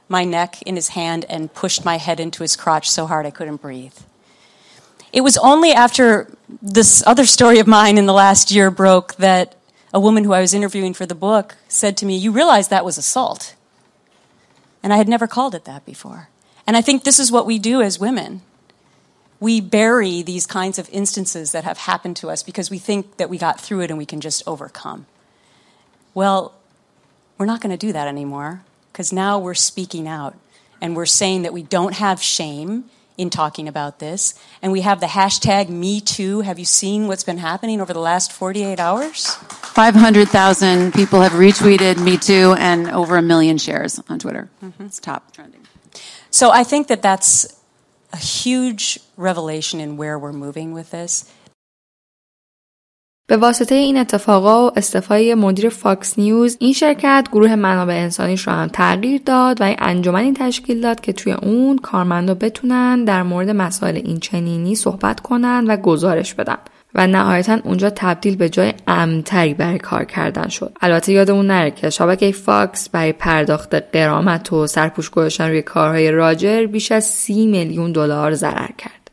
my 0.08 0.24
neck 0.24 0.62
in 0.62 0.76
his 0.76 0.88
hand 0.88 1.24
and 1.28 1.52
pushed 1.52 1.84
my 1.84 1.96
head 1.96 2.20
into 2.20 2.42
his 2.42 2.56
crotch 2.56 2.90
so 2.90 3.06
hard 3.06 3.26
I 3.26 3.30
couldn't 3.30 3.56
breathe. 3.56 3.96
It 5.12 5.22
was 5.22 5.36
only 5.38 5.72
after 5.72 6.28
this 6.60 7.02
other 7.06 7.24
story 7.24 7.58
of 7.58 7.66
mine 7.66 7.98
in 7.98 8.06
the 8.06 8.12
last 8.12 8.50
year 8.50 8.70
broke 8.70 9.14
that 9.16 9.54
a 9.92 10.00
woman 10.00 10.24
who 10.24 10.32
I 10.32 10.40
was 10.40 10.54
interviewing 10.54 10.92
for 10.92 11.06
the 11.06 11.14
book 11.14 11.56
said 11.68 11.96
to 11.98 12.06
me, 12.06 12.16
You 12.16 12.32
realize 12.32 12.68
that 12.68 12.84
was 12.84 12.98
assault. 12.98 13.54
And 14.82 14.92
I 14.92 14.96
had 14.96 15.08
never 15.08 15.26
called 15.26 15.54
it 15.54 15.64
that 15.64 15.86
before. 15.86 16.28
And 16.66 16.76
I 16.76 16.82
think 16.82 17.04
this 17.04 17.18
is 17.18 17.32
what 17.32 17.46
we 17.46 17.58
do 17.58 17.80
as 17.80 17.98
women. 17.98 18.42
We 19.40 19.60
bury 19.60 20.22
these 20.22 20.46
kinds 20.46 20.78
of 20.78 20.88
instances 20.90 21.52
that 21.52 21.64
have 21.64 21.78
happened 21.78 22.16
to 22.16 22.28
us 22.28 22.42
because 22.42 22.70
we 22.70 22.78
think 22.78 23.16
that 23.16 23.30
we 23.30 23.38
got 23.38 23.60
through 23.60 23.80
it 23.80 23.90
and 23.90 23.98
we 23.98 24.06
can 24.06 24.20
just 24.20 24.42
overcome. 24.46 25.06
Well, 26.14 26.54
we're 27.36 27.46
not 27.46 27.60
going 27.60 27.76
to 27.76 27.86
do 27.86 27.92
that 27.92 28.08
anymore 28.08 28.62
because 28.92 29.12
now 29.12 29.38
we're 29.38 29.54
speaking 29.54 30.06
out 30.06 30.36
and 30.80 30.96
we're 30.96 31.06
saying 31.06 31.42
that 31.42 31.52
we 31.52 31.62
don't 31.62 31.94
have 31.94 32.22
shame 32.22 32.84
in 33.16 33.30
talking 33.30 33.68
about 33.68 33.98
this. 33.98 34.34
And 34.60 34.72
we 34.72 34.80
have 34.80 35.00
the 35.00 35.06
hashtag 35.06 35.68
MeToo. 35.68 36.44
Have 36.44 36.58
you 36.58 36.64
seen 36.64 37.06
what's 37.06 37.24
been 37.24 37.38
happening 37.38 37.80
over 37.80 37.92
the 37.92 38.00
last 38.00 38.32
48 38.32 38.80
hours? 38.80 39.34
500,000 39.34 40.92
people 40.92 41.20
have 41.20 41.32
retweeted 41.32 41.94
MeToo 41.94 42.56
and 42.56 42.90
over 42.90 43.16
a 43.16 43.22
million 43.22 43.58
shares 43.58 44.00
on 44.08 44.18
Twitter. 44.18 44.48
Mm-hmm. 44.62 44.86
It's 44.86 44.98
top 44.98 45.32
trending. 45.32 45.66
So 46.30 46.50
I 46.50 46.64
think 46.64 46.88
that 46.88 47.02
that's 47.02 47.60
a 48.12 48.16
huge 48.16 48.98
revelation 49.16 49.80
in 49.80 49.96
where 49.96 50.18
we're 50.18 50.32
moving 50.32 50.72
with 50.72 50.90
this. 50.90 51.30
به 53.26 53.36
واسطه 53.36 53.74
این 53.74 53.96
اتفاقا 53.96 54.66
و 54.66 54.70
استعفای 54.76 55.34
مدیر 55.34 55.68
فاکس 55.68 56.18
نیوز 56.18 56.56
این 56.60 56.72
شرکت 56.72 57.28
گروه 57.32 57.54
منابع 57.54 57.94
انسانیش 57.94 58.48
رو 58.48 58.52
هم 58.52 58.68
تغییر 58.68 59.20
داد 59.26 59.60
و 59.60 59.64
این 59.64 59.76
انجمنی 59.78 60.32
تشکیل 60.32 60.80
داد 60.80 61.00
که 61.00 61.12
توی 61.12 61.32
اون 61.32 61.78
کارمندا 61.78 62.34
بتونن 62.34 63.04
در 63.04 63.22
مورد 63.22 63.50
مسائل 63.50 63.96
این 63.96 64.20
چنینی 64.20 64.74
صحبت 64.74 65.20
کنن 65.20 65.64
و 65.68 65.76
گزارش 65.76 66.34
بدن. 66.34 66.56
و 66.94 67.06
نهایتا 67.06 67.58
اونجا 67.64 67.90
تبدیل 67.90 68.36
به 68.36 68.48
جای 68.48 68.72
امن‌تری 68.86 69.54
برای 69.54 69.78
کار 69.78 70.04
کردن 70.04 70.48
شد. 70.48 70.72
البته 70.80 71.12
یادمون 71.12 71.46
نره 71.46 71.70
که 71.70 71.90
شبکه 71.90 72.32
فاکس 72.32 72.88
برای 72.88 73.12
پرداخت 73.12 73.74
غرامت 73.74 74.52
و 74.52 74.66
سرپوش 74.66 75.10
گذاشتن 75.10 75.48
روی 75.48 75.62
کارهای 75.62 76.10
راجر 76.10 76.66
بیش 76.66 76.92
از 76.92 77.04
سی 77.04 77.46
میلیون 77.46 77.92
دلار 77.92 78.34
ضرر 78.34 78.70
کرد. 78.78 79.03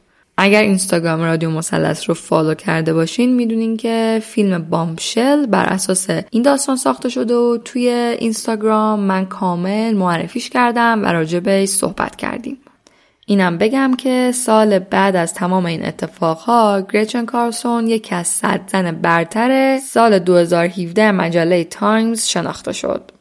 اگر 0.43 0.61
اینستاگرام 0.61 1.21
رادیو 1.21 1.49
مثلث 1.49 2.09
رو 2.09 2.15
follow 2.15 2.53
کرده 2.53 2.93
باشین 2.93 3.35
می‌دونین 3.35 3.77
که 3.77 4.21
فیلم 4.25 4.57
Bombshell 4.69 5.45
بر 5.45 5.65
اساس 5.65 6.07
این 6.31 6.43
داستان 6.43 6.75
ساخته 6.75 7.09
شده 7.09 7.35
و 7.35 7.57
توی 7.65 7.87
اینستاگرام 8.19 8.99
من 8.99 9.25
کامل 9.25 9.93
معرفیش 9.93 10.49
کردم 10.49 11.03
و 11.03 11.05
راجع 11.05 11.33
بهش 11.33 11.69
صحبت 11.69 12.15
کردیم. 12.15 12.57
اینم 13.25 13.57
بگم 13.57 13.95
که 13.97 14.31
سال 14.31 14.79
بعد 14.79 15.15
از 15.15 15.33
تمام 15.33 15.65
این 15.65 15.85
اتفاقها 15.85 16.87
گرچن 16.93 17.25
کارلسون 17.25 17.87
یکی 17.87 18.15
از 18.15 18.27
صد 18.27 18.61
زن 18.67 18.91
برتر 18.91 19.79
سال 19.79 20.19
2017 20.19 21.11
مجله 21.11 21.63
تایمز 21.63 22.25
شناخته 22.25 22.73
شد. 22.73 23.11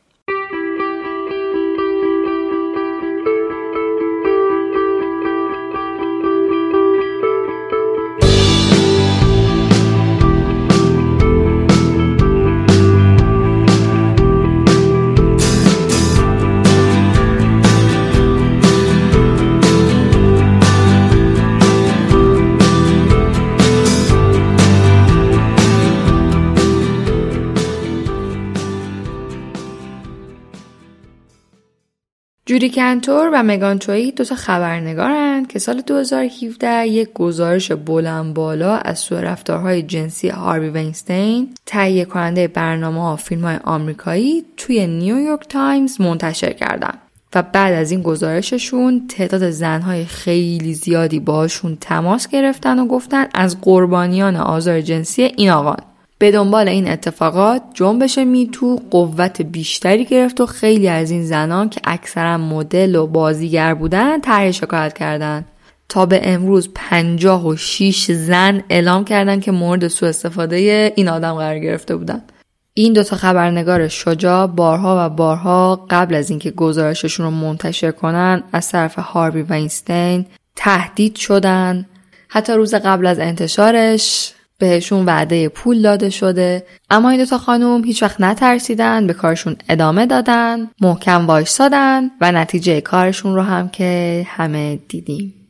جودی 32.61 32.75
کنتور 32.75 33.31
و 33.33 33.43
مگان 33.43 33.79
توهی 33.79 34.13
دو 34.13 34.25
تا 34.25 34.35
خبرنگارند 34.35 35.49
که 35.49 35.59
سال 35.59 35.81
2017 35.81 36.87
یک 36.87 37.13
گزارش 37.13 37.73
بلند 37.73 38.35
بالا 38.35 38.77
از 38.77 38.99
سوء 38.99 39.21
رفتارهای 39.21 39.83
جنسی 39.83 40.29
هاروی 40.29 40.69
وینستین 40.69 41.49
تهیه 41.67 42.05
کننده 42.05 42.49
برنامه 42.49 43.03
ها 43.03 43.17
فیلم 43.17 43.45
های 43.45 43.57
آمریکایی 43.65 44.45
توی 44.57 44.87
نیویورک 44.87 45.49
تایمز 45.49 46.01
منتشر 46.01 46.53
کردن 46.53 46.95
و 47.35 47.43
بعد 47.43 47.75
از 47.75 47.91
این 47.91 48.03
گزارششون 48.03 49.07
تعداد 49.09 49.51
زنهای 49.51 50.05
خیلی 50.05 50.75
زیادی 50.75 51.21
باشون 51.21 51.77
تماس 51.81 52.29
گرفتن 52.29 52.79
و 52.79 52.87
گفتن 52.87 53.27
از 53.35 53.61
قربانیان 53.61 54.37
آزار 54.37 54.81
جنسی 54.81 55.23
این 55.23 55.51
آقان 55.51 55.79
به 56.21 56.31
دنبال 56.31 56.69
این 56.69 56.89
اتفاقات 56.89 57.63
جنبش 57.75 58.19
Me 58.19 58.44
Too 58.44 58.81
قوت 58.91 59.43
بیشتری 59.43 60.05
گرفت 60.05 60.41
و 60.41 60.47
خیلی 60.47 60.89
از 60.89 61.11
این 61.11 61.25
زنان 61.25 61.69
که 61.69 61.81
اکثرا 61.85 62.39
مدل 62.39 62.95
و 62.95 63.07
بازیگر 63.07 63.75
بودن 63.75 64.21
طرح 64.21 64.51
شکایت 64.51 64.93
کردند 64.93 65.45
تا 65.89 66.07
به 66.07 66.21
امروز 66.25 66.69
پنجاه 66.75 67.47
و 67.47 67.57
شیش 67.57 68.11
زن 68.11 68.63
اعلام 68.69 69.05
کردند 69.05 69.43
که 69.43 69.53
مورد 69.53 69.89
سوء 69.89 70.09
استفاده 70.09 70.93
این 70.97 71.09
آدم 71.09 71.35
قرار 71.35 71.59
گرفته 71.59 71.97
بودند. 71.97 72.33
این 72.75 72.93
دوتا 72.93 73.17
خبرنگار 73.17 73.89
شجاع 73.89 74.47
بارها 74.47 75.07
و 75.07 75.09
بارها 75.11 75.87
قبل 75.91 76.15
از 76.15 76.31
اینکه 76.31 76.51
گزارششون 76.51 77.27
رو 77.27 77.33
منتشر 77.33 77.91
کنن 77.91 78.43
از 78.53 78.69
طرف 78.69 78.99
هاروی 78.99 79.43
وینستین 79.43 80.27
تهدید 80.57 81.17
شدن 81.17 81.87
حتی 82.29 82.53
روز 82.53 82.75
قبل 82.75 83.07
از 83.07 83.19
انتشارش 83.19 84.33
بهشون 84.60 85.06
وعده 85.06 85.50
پول 85.50 85.82
داده 85.82 86.10
شده 86.10 86.66
اما 86.90 87.10
این 87.10 87.20
دوتا 87.20 87.38
خانوم 87.38 87.84
هیچ 87.84 88.04
وقت 88.04 88.22
نترسیدن 88.22 89.08
به 89.08 89.14
کارشون 89.14 89.58
ادامه 89.70 90.06
دادن 90.06 90.70
محکم 90.82 91.28
وایستادن 91.28 92.12
و 92.22 92.32
نتیجه 92.32 92.82
کارشون 92.82 93.36
رو 93.36 93.42
هم 93.42 93.70
که 93.70 94.28
همه 94.30 94.76
دیدیم 94.76 95.42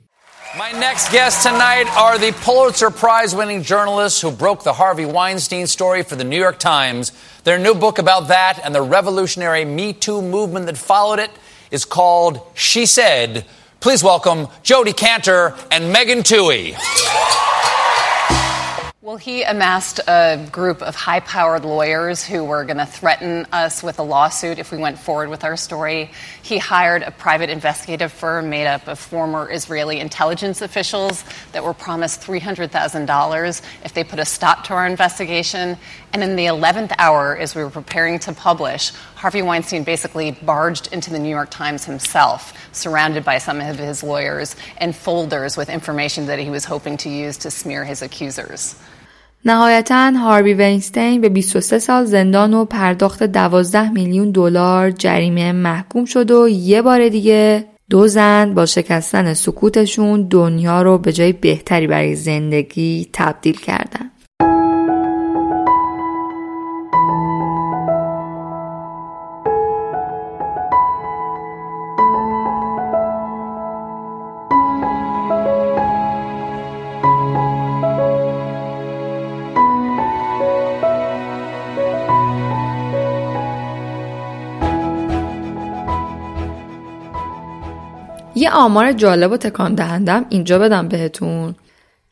My 0.57 0.71
next 0.71 1.11
guests 1.11 1.43
tonight 1.43 1.87
are 1.97 2.17
the 2.17 2.31
Pulitzer 2.31 2.89
Prize 2.89 3.35
winning 3.35 3.61
journalists 3.61 4.21
who 4.21 4.31
broke 4.31 4.63
the 4.63 4.71
Harvey 4.71 5.05
Weinstein 5.05 5.67
story 5.67 6.01
for 6.01 6.15
the 6.15 6.23
New 6.23 6.39
York 6.39 6.59
Times. 6.59 7.11
Their 7.43 7.59
new 7.59 7.75
book 7.75 7.99
about 7.99 8.29
that 8.29 8.61
and 8.63 8.73
the 8.73 8.81
revolutionary 8.81 9.65
Me 9.65 9.91
Too 9.91 10.21
movement 10.21 10.65
that 10.67 10.77
followed 10.77 11.19
it 11.19 11.31
is 11.71 11.83
called 11.83 12.39
She 12.53 12.85
Said. 12.85 13.45
Please 13.81 14.01
welcome 14.01 14.47
Jodi 14.63 14.93
Cantor 14.93 15.55
and 15.71 15.91
Megan 15.91 16.19
Toohey. 16.19 17.38
Well, 19.10 19.16
he 19.16 19.42
amassed 19.42 19.98
a 20.06 20.48
group 20.52 20.82
of 20.82 20.94
high 20.94 21.18
powered 21.18 21.64
lawyers 21.64 22.24
who 22.24 22.44
were 22.44 22.64
going 22.64 22.76
to 22.76 22.86
threaten 22.86 23.44
us 23.50 23.82
with 23.82 23.98
a 23.98 24.04
lawsuit 24.04 24.60
if 24.60 24.70
we 24.70 24.78
went 24.78 25.00
forward 25.00 25.30
with 25.30 25.42
our 25.42 25.56
story. 25.56 26.12
He 26.44 26.58
hired 26.58 27.02
a 27.02 27.10
private 27.10 27.50
investigative 27.50 28.12
firm 28.12 28.50
made 28.50 28.68
up 28.68 28.86
of 28.86 29.00
former 29.00 29.50
Israeli 29.50 29.98
intelligence 29.98 30.62
officials 30.62 31.24
that 31.50 31.64
were 31.64 31.74
promised 31.74 32.20
$300,000 32.20 33.62
if 33.84 33.94
they 33.94 34.04
put 34.04 34.20
a 34.20 34.24
stop 34.24 34.62
to 34.66 34.74
our 34.74 34.86
investigation. 34.86 35.76
And 36.12 36.22
in 36.22 36.36
the 36.36 36.46
11th 36.46 36.92
hour, 36.96 37.36
as 37.36 37.56
we 37.56 37.64
were 37.64 37.70
preparing 37.70 38.20
to 38.20 38.32
publish, 38.32 38.92
Harvey 39.16 39.42
Weinstein 39.42 39.82
basically 39.82 40.30
barged 40.30 40.92
into 40.92 41.10
the 41.10 41.18
New 41.18 41.30
York 41.30 41.50
Times 41.50 41.84
himself, 41.84 42.56
surrounded 42.70 43.24
by 43.24 43.38
some 43.38 43.60
of 43.60 43.76
his 43.76 44.04
lawyers 44.04 44.54
and 44.76 44.94
folders 44.94 45.56
with 45.56 45.68
information 45.68 46.26
that 46.26 46.38
he 46.38 46.48
was 46.48 46.64
hoping 46.64 46.96
to 46.98 47.08
use 47.08 47.38
to 47.38 47.50
smear 47.50 47.84
his 47.84 48.02
accusers. 48.02 48.76
نهایتا 49.44 50.10
هاروی 50.10 50.54
وینستین 50.54 51.20
به 51.20 51.28
23 51.28 51.78
سال 51.78 52.04
زندان 52.04 52.54
و 52.54 52.64
پرداخت 52.64 53.22
12 53.22 53.90
میلیون 53.90 54.30
دلار 54.30 54.90
جریمه 54.90 55.52
محکوم 55.52 56.04
شد 56.04 56.30
و 56.30 56.48
یه 56.48 56.82
بار 56.82 57.08
دیگه 57.08 57.64
دو 57.90 58.08
زن 58.08 58.54
با 58.54 58.66
شکستن 58.66 59.34
سکوتشون 59.34 60.28
دنیا 60.28 60.82
رو 60.82 60.98
به 60.98 61.12
جای 61.12 61.32
بهتری 61.32 61.86
برای 61.86 62.14
زندگی 62.14 63.08
تبدیل 63.12 63.56
کردن. 63.56 64.10
یه 88.40 88.50
آمار 88.50 88.92
جالب 88.92 89.32
و 89.32 89.36
تکان 89.36 89.74
دهندم 89.74 90.26
اینجا 90.28 90.58
بدم 90.58 90.88
بهتون. 90.88 91.54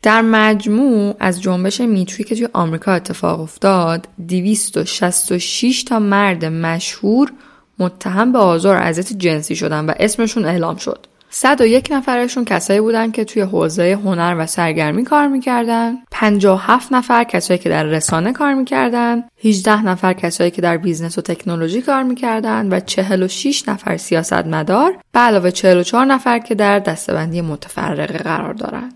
در 0.02 0.22
مجموع 0.22 1.16
از 1.20 1.42
جنبش 1.42 1.80
Me 1.80 1.95
Too 1.95 2.17
ی 2.17 2.24
که 2.24 2.34
توی 2.34 2.48
آمریکا 2.52 2.92
اتفاق 2.92 3.40
افتاد 3.40 4.08
266 4.28 5.82
تا 5.82 5.98
مرد 5.98 6.44
مشهور 6.44 7.32
متهم 7.78 8.32
به 8.32 8.38
آزار 8.38 8.76
و 8.76 8.80
اذیت 8.80 9.12
جنسی 9.12 9.56
شدن 9.56 9.86
و 9.86 9.92
اسمشون 9.96 10.44
اعلام 10.44 10.76
شد. 10.76 11.06
101 11.30 11.88
نفرشون 11.90 12.44
کسایی 12.44 12.80
بودن 12.80 13.10
که 13.10 13.24
توی 13.24 13.42
حوزه 13.42 13.98
هنر 14.04 14.36
و 14.38 14.46
سرگرمی 14.46 15.04
کار 15.04 15.26
می‌کردن. 15.26 15.94
57 16.10 16.92
نفر 16.92 17.24
کسایی 17.24 17.58
که 17.58 17.68
در 17.68 17.82
رسانه 17.82 18.32
کار 18.32 18.54
می‌کردن. 18.54 19.24
18 19.44 19.82
نفر 19.82 20.12
کسایی 20.12 20.50
که 20.50 20.62
در 20.62 20.76
business 20.76 21.18
و 21.18 21.20
تکنولوژی 21.20 21.82
کار 21.82 22.02
می‌کردن 22.02 22.68
و 22.72 22.80
46 22.80 23.68
نفر 23.68 23.96
سیاستمدار 23.96 24.98
به 25.12 25.20
علاوه 25.20 25.50
44 25.50 26.04
نفر 26.04 26.38
که 26.38 26.54
در 26.54 26.78
دسته‌بندی 26.78 27.40
متفرقه 27.40 28.18
قرار 28.18 28.54
دارند. 28.54 28.94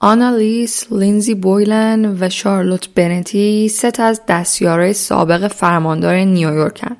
آنا 0.00 0.31
لیس، 0.31 0.92
لینزی 0.92 1.34
بویلن 1.34 2.16
و 2.20 2.28
شارلوت 2.28 2.88
بنتی 2.94 3.68
سه 3.68 3.91
تا 3.91 4.02
از 4.02 4.20
دستیارای 4.28 4.92
سابق 4.92 5.48
فرماندار 5.48 6.14
نیویورکن. 6.14 6.96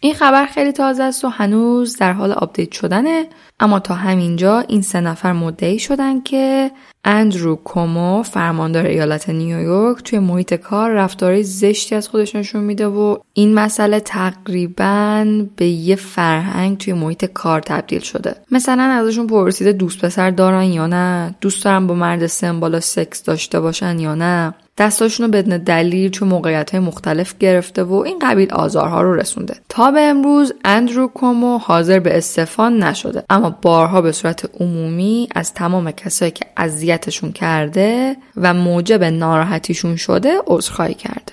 این 0.00 0.14
خبر 0.14 0.46
خیلی 0.46 0.72
تازه 0.72 1.02
است 1.02 1.24
و 1.24 1.28
هنوز 1.28 1.96
در 1.96 2.12
حال 2.12 2.32
update 2.32 2.72
شدنه. 2.72 3.26
اما 3.60 3.80
تا 3.80 3.94
همینجا 3.94 4.58
این 4.58 4.82
سه 4.82 5.00
نفر 5.00 5.32
مدعی 5.32 5.78
شدن 5.78 6.20
که 6.20 6.70
اندرو 7.04 7.56
کومو 7.56 8.22
فرماندار 8.22 8.86
ایالت 8.86 9.28
نیویورک 9.28 10.02
توی 10.02 10.18
محیط 10.18 10.54
کار 10.54 10.90
رفتاری 10.90 11.42
زشتی 11.42 11.94
از 11.94 12.08
خودش 12.08 12.34
نشون 12.34 12.64
میده 12.64 12.86
و 12.86 13.16
این 13.32 13.54
مسئله 13.54 14.00
تقریبا 14.00 15.26
به 15.56 15.66
یه 15.66 15.96
فرهنگ 15.96 16.78
توی 16.78 16.92
محیط 16.92 17.24
کار 17.24 17.60
تبدیل 17.60 18.00
شده. 18.00 18.34
مثلا 18.50 18.82
ازشون 18.82 19.26
پرسیده 19.26 19.72
دوست 19.72 20.04
پسر 20.04 20.30
دارن 20.30 20.64
یا 20.64 20.86
نه؟ 20.86 21.34
دوست 21.40 21.64
دارن 21.64 21.86
با 21.86 21.94
مرد 21.94 22.26
سن 22.26 22.60
بالا 22.60 22.80
سکس 22.80 23.22
داشته 23.22 23.60
باشن 23.60 23.98
یا 23.98 24.14
نه؟ 24.14 24.54
دستاشون 24.78 25.26
رو 25.26 25.32
بدون 25.32 25.58
دلیل 25.58 26.10
چون 26.10 26.28
موقعیت 26.28 26.70
های 26.70 26.80
مختلف 26.80 27.38
گرفته 27.38 27.82
و 27.82 27.92
این 27.94 28.18
قبیل 28.18 28.52
آزارها 28.52 29.02
رو 29.02 29.14
رسونده. 29.14 29.56
تا 29.68 29.90
به 29.90 30.00
امروز 30.00 30.52
اندرو 30.64 31.08
کومو 31.08 31.58
حاضر 31.58 31.98
به 31.98 32.16
استفان 32.16 32.82
نشده 32.82 33.24
اما 33.30 33.50
بارها 33.62 34.02
به 34.02 34.12
صورت 34.12 34.50
عمومی 34.60 35.28
از 35.34 35.54
تمام 35.54 35.90
کسایی 35.90 36.30
که 36.30 36.46
اذیتشون 36.56 37.32
کرده 37.32 38.16
و 38.36 38.54
موجب 38.54 39.04
ناراحتیشون 39.04 39.96
شده 39.96 40.38
عذرخواهی 40.46 40.94
کرده. 40.94 41.32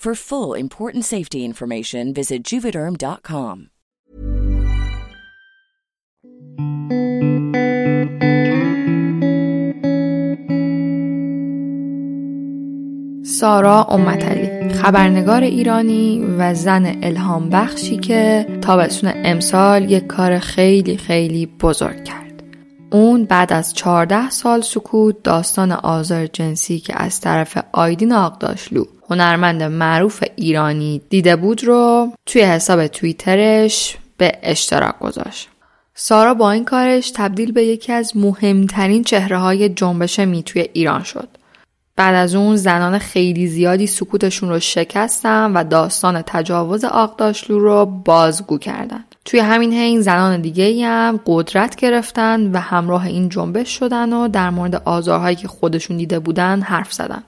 For 0.00 0.14
full 0.14 0.54
important 0.54 1.04
safety 1.04 1.44
information, 1.44 2.14
visit 2.14 2.42
juvederm.com. 2.42 3.56
سارا 13.24 13.84
امتلی 13.84 14.68
خبرنگار 14.68 15.42
ایرانی 15.42 16.24
و 16.38 16.54
زن 16.54 16.98
الهام 17.02 17.50
بخشی 17.50 17.96
که 17.96 18.46
تابستون 18.62 19.12
امسال 19.14 19.90
یک 19.90 20.06
کار 20.06 20.38
خیلی 20.38 20.96
خیلی 20.96 21.46
بزرگ 21.46 22.04
کرد. 22.04 22.42
اون 22.92 23.24
بعد 23.24 23.52
از 23.52 23.74
14 23.74 24.30
سال 24.30 24.60
سکوت 24.60 25.22
داستان 25.22 25.72
آزار 25.72 26.26
جنسی 26.26 26.78
که 26.78 27.02
از 27.02 27.20
طرف 27.20 27.58
آیدین 27.72 28.12
آقداشلو 28.12 28.84
هنرمند 29.10 29.62
معروف 29.62 30.24
ایرانی 30.36 31.02
دیده 31.08 31.36
بود 31.36 31.64
رو 31.64 32.12
توی 32.26 32.42
حساب 32.42 32.86
توییترش 32.86 33.96
به 34.16 34.32
اشتراک 34.42 34.98
گذاشت. 34.98 35.48
سارا 35.94 36.34
با 36.34 36.50
این 36.50 36.64
کارش 36.64 37.10
تبدیل 37.10 37.52
به 37.52 37.64
یکی 37.64 37.92
از 37.92 38.16
مهمترین 38.16 39.04
چهره 39.04 39.38
های 39.38 39.68
جنبش 39.68 40.18
میتوی 40.18 40.68
ایران 40.72 41.02
شد. 41.02 41.28
بعد 41.96 42.14
از 42.14 42.34
اون 42.34 42.56
زنان 42.56 42.98
خیلی 42.98 43.46
زیادی 43.46 43.86
سکوتشون 43.86 44.48
رو 44.48 44.60
شکستن 44.60 45.52
و 45.52 45.64
داستان 45.64 46.22
تجاوز 46.26 46.84
آقداشلو 46.84 47.58
رو 47.58 47.86
بازگو 47.86 48.58
کردن. 48.58 49.04
توی 49.24 49.40
همین 49.40 49.72
حین 49.72 50.00
زنان 50.00 50.40
دیگه 50.40 50.86
هم 50.86 51.20
قدرت 51.26 51.76
گرفتن 51.76 52.52
و 52.52 52.58
همراه 52.58 53.06
این 53.06 53.28
جنبش 53.28 53.68
شدن 53.68 54.12
و 54.12 54.28
در 54.28 54.50
مورد 54.50 54.82
آزارهایی 54.84 55.36
که 55.36 55.48
خودشون 55.48 55.96
دیده 55.96 56.18
بودن 56.18 56.60
حرف 56.60 56.92
زدن. 56.92 57.22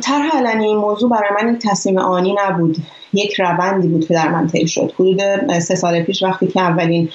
طرح 0.00 0.36
علنی 0.36 0.66
این 0.66 0.76
موضوع 0.76 1.10
برای 1.10 1.30
من 1.42 1.54
یک 1.54 1.60
تصمیم 1.62 1.98
آنی 1.98 2.34
نبود. 2.38 2.76
یک 3.12 3.40
روندی 3.40 3.88
بود 3.88 4.06
که 4.08 4.14
در 4.14 4.28
من 4.28 4.46
طی 4.46 4.68
شد. 4.68 4.92
حدود 4.94 5.58
سه 5.58 5.74
سال 5.74 6.02
پیش 6.02 6.22
وقتی 6.22 6.46
که 6.46 6.60
اولین 6.60 7.08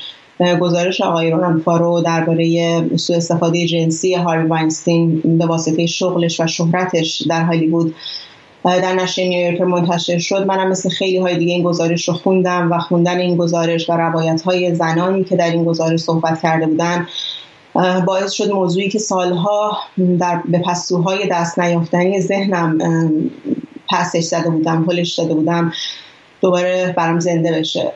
گزارش 0.60 1.02
آقای 1.02 1.32
رونان 1.32 1.60
فارو 1.60 2.02
درباره 2.02 2.98
سوء 2.98 3.18
استفاده 3.18 3.66
جنسی 3.66 4.14
هاری 4.14 4.48
واینستین 4.48 5.22
به 5.38 5.46
واسطه 5.46 5.86
شغلش 5.86 6.40
و 6.40 6.48
شهرتش 6.48 7.22
در 7.30 7.44
هالیوود 7.44 7.96
در 8.64 8.94
نشریه 8.94 9.28
نیویورک 9.28 9.62
منتشر 9.62 10.20
شد. 10.20 10.46
منم 10.48 10.70
مثل 10.70 10.90
خیلی 10.90 11.18
های 11.18 11.38
دیگه 11.38 11.54
این 11.54 11.64
گزارش 11.64 12.08
رو 12.08 12.14
خوندم 12.14 12.72
و 12.72 12.80
خوندن 12.80 13.20
این 13.20 13.38
گزارش 13.38 13.90
و 13.90 13.94
روایت 13.94 14.42
های 14.42 14.76
زنانی 14.76 15.24
که 15.24 15.36
در 15.36 15.52
این 15.52 15.64
گزارش 15.64 16.00
صحبت 16.00 16.42
کرده 16.42 16.68
بودن 16.68 17.08
باعث 18.06 18.32
شد 18.32 18.52
موضوعی 18.52 18.90
که 18.90 19.00
سالها 19.00 19.78
در 20.20 20.42
به 20.46 20.60
پستوهای 20.60 21.28
دست 21.32 21.60
نیافتنی 21.60 22.22
ذهنم 22.22 22.78
پسش 23.90 24.24
زده 24.24 24.50
بودم 24.50 24.86
هلش 24.90 25.20
داده 25.20 25.34
بودم. 25.34 25.74
دوباره 26.42 26.94
برام 26.98 27.20
زنده 27.20 27.52
بشه. 27.52 27.92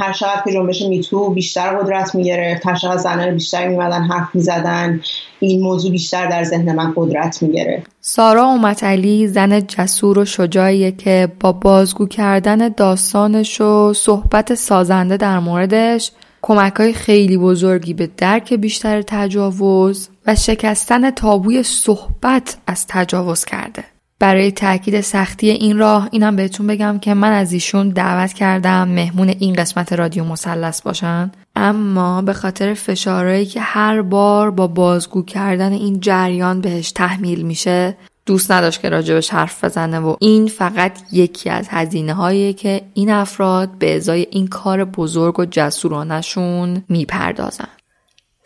هر 0.00 0.12
شب 0.12 0.42
که 0.44 0.52
جنبش 0.52 0.82
میتو 0.82 1.30
بیشتر 1.30 1.76
قدرت 1.76 2.14
می‌گرفت 2.14 2.66
هر 2.66 2.74
شب 2.74 2.96
زنان 2.96 3.34
بیشتر 3.34 3.68
میمدن 3.68 4.02
حرف 4.02 4.28
می‌زدن 4.34 5.00
این 5.40 5.62
موضوع 5.62 5.90
بیشتر 5.90 6.26
در 6.26 6.44
ذهن 6.44 6.74
من 6.74 6.92
قدرت 6.96 7.42
می‌گرفت. 7.42 7.90
سارا 8.00 8.44
اومت 8.44 8.84
علی 8.84 9.28
زن 9.28 9.60
جسور 9.60 10.18
و 10.18 10.24
شجاعیه 10.24 10.92
که 10.92 11.28
با 11.40 11.52
بازگو 11.52 12.06
کردن 12.06 12.68
داستانش 12.68 13.60
و 13.60 13.92
صحبت 13.92 14.54
سازنده 14.54 15.16
در 15.16 15.38
موردش 15.38 16.10
کمک 16.42 16.74
های 16.74 16.92
خیلی 16.92 17.36
بزرگی 17.36 17.94
به 17.94 18.10
درک 18.16 18.54
بیشتر 18.54 19.02
تجاوز 19.02 20.08
و 20.26 20.34
شکستن 20.34 21.10
تابوی 21.10 21.62
صحبت 21.62 22.56
از 22.66 22.86
تجاوز 22.88 23.44
کرده. 23.44 23.84
برای 24.20 24.50
تاکید 24.50 25.00
سختی 25.00 25.50
این 25.50 25.78
راه 25.78 26.08
اینم 26.10 26.36
بهتون 26.36 26.66
بگم 26.66 26.98
که 26.98 27.14
من 27.14 27.32
از 27.32 27.52
ایشون 27.52 27.88
دعوت 27.88 28.32
کردم 28.32 28.88
مهمون 28.88 29.28
این 29.28 29.54
قسمت 29.54 29.92
رادیو 29.92 30.24
مثلث 30.24 30.82
باشن. 30.82 31.30
اما 31.56 32.22
به 32.22 32.32
خاطر 32.32 32.74
فشارهایی 32.74 33.46
که 33.46 33.60
هر 33.60 34.02
بار 34.02 34.50
با 34.50 34.66
بازگو 34.66 35.22
کردن 35.22 35.72
این 35.72 36.00
جریان 36.00 36.60
بهش 36.60 36.92
تحمیل 36.92 37.42
میشه 37.42 37.96
دوست 38.26 38.52
نداشت 38.52 38.80
که 38.80 38.88
راجبش 38.88 39.30
حرف 39.30 39.64
بزنه 39.64 39.98
و 39.98 40.16
این 40.20 40.46
فقط 40.46 40.92
یکی 41.12 41.50
از 41.50 41.66
هزینه 41.70 42.14
هایی 42.14 42.52
که 42.52 42.82
این 42.94 43.10
افراد 43.10 43.70
به 43.78 43.96
ازای 43.96 44.26
این 44.30 44.46
کار 44.46 44.84
بزرگ 44.84 45.40
و 45.40 45.44
جسورانشون 45.44 46.84
می‌پردازن. 46.88 47.68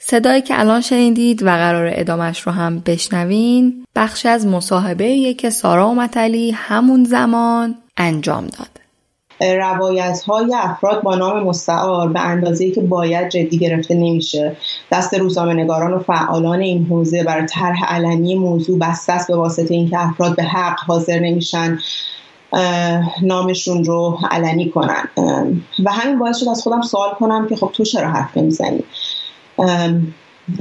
صدایی 0.06 0.42
که 0.42 0.60
الان 0.60 0.80
شنیدید 0.80 1.42
و 1.42 1.46
قرار 1.46 1.90
ادامش 1.92 2.40
رو 2.40 2.52
هم 2.52 2.82
بشنوین 2.86 3.84
بخشی 3.96 4.28
از 4.28 4.46
مصاحبه 4.46 5.34
که 5.34 5.50
سارا 5.50 5.88
و 5.88 5.94
متلی 5.94 6.50
همون 6.50 7.04
زمان 7.04 7.74
انجام 7.96 8.46
داد. 8.46 8.68
روایت 9.40 10.22
های 10.26 10.54
افراد 10.54 11.02
با 11.02 11.14
نام 11.14 11.42
مستعار 11.42 12.08
به 12.08 12.20
اندازه 12.20 12.70
که 12.70 12.80
باید 12.80 13.28
جدی 13.28 13.58
گرفته 13.58 13.94
نمیشه. 13.94 14.56
دست 14.92 15.14
روزنامه 15.14 15.54
نگاران 15.54 15.92
و 15.92 15.98
فعالان 15.98 16.60
این 16.60 16.86
حوزه 16.86 17.22
برای 17.22 17.46
طرح 17.46 17.84
علنی 17.84 18.34
موضوع 18.34 18.78
بسته 18.78 19.12
است 19.12 19.28
به 19.28 19.36
واسطه 19.36 19.74
اینکه 19.74 19.98
افراد 19.98 20.36
به 20.36 20.42
حق 20.42 20.78
حاضر 20.86 21.18
نمیشن 21.18 21.78
نامشون 23.22 23.84
رو 23.84 24.18
علنی 24.30 24.70
کنن. 24.70 25.08
و 25.84 25.92
همین 25.92 26.18
باعث 26.18 26.38
شد 26.38 26.48
از 26.48 26.62
خودم 26.62 26.82
سوال 26.82 27.14
کنم 27.14 27.48
که 27.48 27.56
خب 27.56 27.70
تو 27.72 27.84
چرا 27.84 28.08
حرف 28.08 28.36
نمی‌زنی؟ 28.36 28.84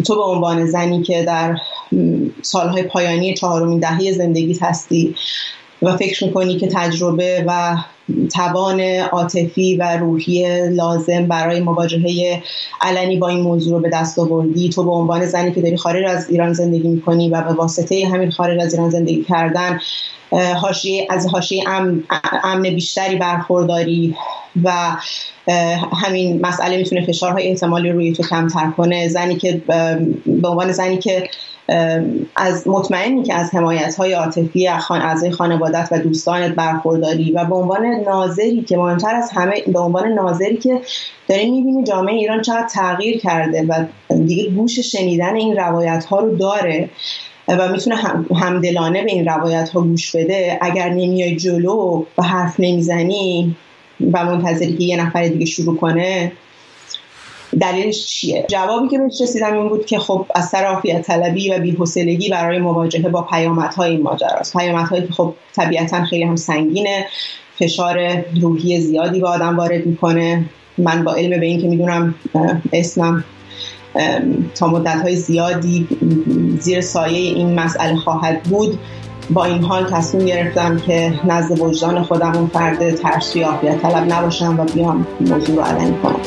تو 0.06 0.16
به 0.16 0.22
عنوان 0.22 0.66
زنی 0.66 1.04
که 1.04 1.24
در 1.24 1.58
سالهای 2.42 2.84
پایانی 2.84 3.34
چهارمین 3.34 3.80
دهه 3.80 4.12
زندگیت 4.12 4.64
هستی 4.64 5.16
و 5.84 5.98
فکر 5.98 6.24
می‌کنی 6.26 6.58
که 6.58 6.68
تجربه 6.68 7.44
و 7.48 7.78
توان 8.34 8.82
عاطفی 9.12 9.76
و 9.76 9.98
روحی 9.98 10.70
لازم 10.70 11.26
برای 11.26 11.60
مواجهه 11.60 12.42
علنی 12.82 13.18
با 13.18 13.28
این 13.28 13.42
موضوع 13.42 13.74
رو 13.74 13.80
به 13.80 13.90
دست 13.90 14.20
آوردی؟ 14.20 14.70
تو 14.70 14.84
به 14.84 14.92
عنوان 14.92 15.26
زنی 15.26 15.52
که 15.52 15.62
داری 15.62 15.78
خارج 15.78 16.06
از 16.08 16.30
ایران 16.30 16.54
زندگی 16.54 16.88
می‌کنی 16.88 17.30
و 17.30 17.42
به 17.42 17.54
واسطه 17.54 18.08
همین 18.14 18.32
خارج 18.32 18.62
از 18.62 18.74
ایران 18.74 18.90
زندگی 18.90 19.24
کردن 19.24 19.80
حاشیه 20.62 21.08
از 21.10 21.28
حاشیه 21.28 21.70
امن, 21.70 22.04
امن 22.44 22.62
بیشتری 22.62 23.16
برخورداری 23.16 24.16
و 24.64 24.98
همین 26.04 26.46
مسئله 26.46 26.78
می‌تونه 26.78 27.06
فشارهای 27.06 27.48
احتمالی 27.48 27.90
روی 27.90 28.14
تو 28.14 28.24
کمتر 28.24 28.72
کنه. 28.78 29.08
زنی 29.08 29.36
که 29.36 29.62
به 30.26 30.48
عنوان 30.48 30.72
زنی 30.72 30.98
که 30.98 31.30
از 32.36 32.68
مطمئنی 32.68 33.24
که 33.24 33.34
از 33.34 33.56
حمایت 33.56 33.96
های 33.96 34.14
عاطفی 34.14 34.68
اعضای 34.68 35.32
خانوادت 35.32 35.88
و 35.92 36.00
دوستانت 36.00 36.52
برخورداری 36.56 37.32
و 37.32 37.46
به 37.46 37.56
عنوان 37.56 37.86
ناظری 37.86 38.62
که 38.62 38.78
مهمتر 38.78 39.16
از 39.16 39.32
همه 39.32 39.56
به 39.68 39.80
عنوان 39.80 40.08
ناظری 40.08 40.58
که 40.58 40.82
داری 41.28 41.52
می‌بینی 41.52 41.84
جامعه 41.84 42.16
ایران 42.16 42.42
چقدر 42.42 42.68
تغییر 42.68 43.20
کرده 43.20 43.66
و 43.70 43.86
دیگه 44.26 44.50
گوش 44.50 44.80
شنیدن 44.80 45.36
این 45.36 45.58
روایت 45.58 46.06
ها 46.06 46.20
رو 46.20 46.36
داره 46.36 46.90
و 47.48 47.72
می‌تونه 47.72 47.96
همدلانه 48.36 49.04
به 49.04 49.12
این 49.12 49.26
روایت 49.26 49.70
ها 49.70 49.82
گوش 49.82 50.16
بده. 50.16 50.58
اگر 50.62 50.90
نمیای 50.90 51.36
جلو 51.36 52.06
و 52.18 52.24
حرف 52.24 52.60
نمی‌زنی 52.60 53.56
و 54.14 54.26
منتظری 54.26 54.78
که 54.78 54.84
یه 54.84 55.06
نفر 55.06 55.28
دیگه 55.28 55.46
شروع 55.46 55.78
کنه 55.78 56.32
دلیلش 57.62 58.06
چیه؟ 58.06 58.46
جوابی 58.50 58.88
که 58.88 58.98
بهش 58.98 59.22
رسیدم 59.22 59.54
این 59.54 59.70
بود 59.70 59.86
که 59.86 60.00
خب 60.00 60.26
از 60.36 60.46
سر 60.46 60.82
طلبی 60.82 61.52
و 61.52 61.60
بی‌حوصلگی 61.60 62.30
برای 62.30 62.60
مواجهه 62.60 63.10
با 63.10 63.22
پیامدهای 63.22 63.92
این 63.92 64.02
ماجراست. 64.02 64.58
پیامدهایی 64.58 65.08
که 65.08 65.14
خب 65.14 65.34
طبیعتا 65.56 66.04
خیلی 66.04 66.24
هم 66.24 66.36
سنگینه 66.36 67.06
فشار 67.60 68.24
روحی 68.42 68.82
زیادی 68.82 69.20
به 69.20 69.28
آدم 69.28 69.58
وارد 69.58 69.86
می‌کنه. 69.86 70.46
من 70.78 71.04
با 71.04 71.14
علم 71.14 71.40
به 71.40 71.46
این 71.46 71.62
که 71.62 71.68
می‌دونم 71.68 72.16
اسمم 72.74 73.24
تا 74.56 74.68
مدت 74.68 75.02
های 75.02 75.16
زیادی 75.16 75.88
زیر 76.60 76.82
سایه 76.82 77.18
این 77.18 77.60
مسئله 77.60 77.96
خواهد 77.96 78.44
بود 78.44 78.80
با 79.30 79.46
این 79.46 79.64
حال 79.64 79.90
تصمیم 79.92 80.26
گرفتم 80.26 80.78
که 80.78 81.14
نزد 81.26 81.60
وجدان 81.60 82.04
خودم 82.04 82.36
اون 82.36 82.48
فرد 82.48 82.96
ترسی 82.96 83.42
عافیت 83.42 83.82
طلب 83.82 84.14
نباشم 84.14 84.60
و 84.60 84.64
بیام 84.64 85.08
موضوع 85.20 85.56
رو 85.56 85.62
علنی 85.62 85.96
کنم. 86.04 86.20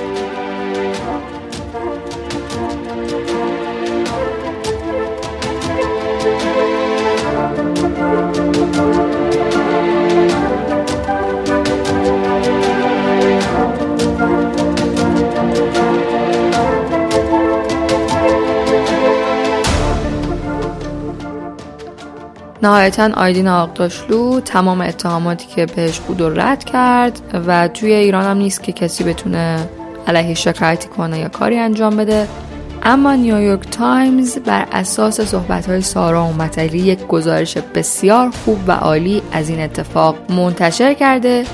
نهایتا 22.67 23.11
آیدین 23.17 23.49
آغداشلو 23.49 24.41
تمام 24.41 24.81
اتهاماتی 24.81 25.47
که 25.47 25.67
بهش 25.67 25.99
بود 25.99 26.21
و 26.21 26.31
رد 26.31 26.65
کرد 26.65 27.21
و 27.47 27.69
توی 27.69 27.93
ایران 27.93 28.25
هم 28.25 28.37
نیست 28.37 28.63
که 28.63 28.73
کسی 28.73 29.05
بتونه 29.05 29.69
علیه 30.07 30.35
شکایتی 30.35 30.89
کنه 30.89 31.19
یا 31.19 31.29
کاری 31.29 31.59
انجام 31.59 31.97
بده. 31.97 32.29
اما 32.83 33.15
نیویورک 33.15 33.71
تایمز 33.71 34.39
بر 34.39 34.67
اساس 34.73 35.21
صحبت 35.21 35.69
های 35.69 35.81
سارا 35.81 36.25
و 36.25 36.33
متلی 36.33 36.79
یک 36.79 37.07
گزارش 37.07 37.57
بسیار 37.57 38.31
خوب 38.31 38.59
و 38.67 38.73
عالی 38.73 39.23
از 39.33 39.49
این 39.49 39.61
اتفاق 39.61 40.17
منتشر 40.31 40.95
کرده. 40.95 41.45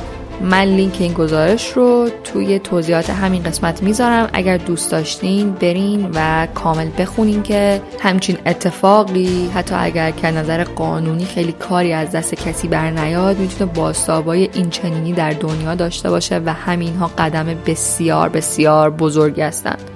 من 0.42 0.64
لینک 0.64 0.96
این 1.00 1.12
گزارش 1.12 1.72
رو 1.72 2.08
توی 2.24 2.58
توضیحات 2.58 3.10
همین 3.10 3.42
قسمت 3.42 3.82
می‌ذارم. 3.82 4.30
اگر 4.32 4.56
دوست 4.56 4.90
داشتین 4.90 5.52
برین 5.52 6.10
و 6.14 6.46
کامل 6.54 6.88
بخونین 6.98 7.42
که 7.42 7.80
همچین 8.00 8.38
اتفاقی 8.46 9.50
حتی 9.54 9.74
اگر 9.74 10.10
که 10.10 10.30
نظر 10.30 10.64
قانونی 10.64 11.24
خیلی 11.24 11.52
کاری 11.52 11.92
از 11.92 12.10
دست 12.10 12.34
کسی 12.34 12.68
بر 12.68 12.90
نیاد 12.90 13.38
می‌تونه 13.38 13.72
بازتابای 13.72 14.50
این 14.52 14.70
چنینی 14.70 15.12
در 15.12 15.30
دنیا 15.30 15.74
داشته 15.74 16.10
باشه 16.10 16.40
و 16.46 16.52
همینها 16.52 17.10
قدم 17.18 17.46
بسیار 17.66 18.28
بسیار 18.28 18.90
بزرگ 18.90 19.40
هستند. 19.40 19.91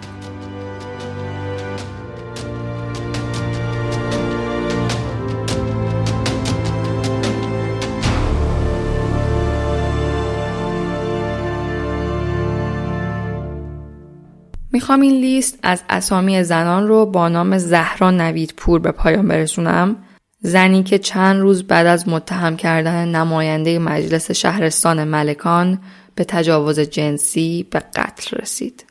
می‌خوام 14.76 15.00
این 15.00 15.20
لیست 15.20 15.58
از 15.62 15.82
اسامی 15.90 16.42
زنان 16.42 16.88
رو 16.88 17.06
با 17.06 17.28
نام 17.28 17.58
زهرا 17.58 18.10
نوید 18.10 18.54
پور 18.56 18.80
به 18.80 18.92
پایان 18.92 19.28
برسونم 19.28 19.96
زنی 20.40 20.82
که 20.82 20.98
چند 20.98 21.40
روز 21.40 21.62
بعد 21.62 21.86
از 21.86 22.08
متهم 22.08 22.56
کردن 22.56 23.08
نماینده 23.08 23.78
مجلس 23.78 24.30
شهرستان 24.30 25.04
ملکان 25.04 25.78
به 26.14 26.24
تجاوز 26.24 26.80
جنسی 26.80 27.66
به 27.70 27.78
قتل 27.78 28.36
رسید. 28.36 28.84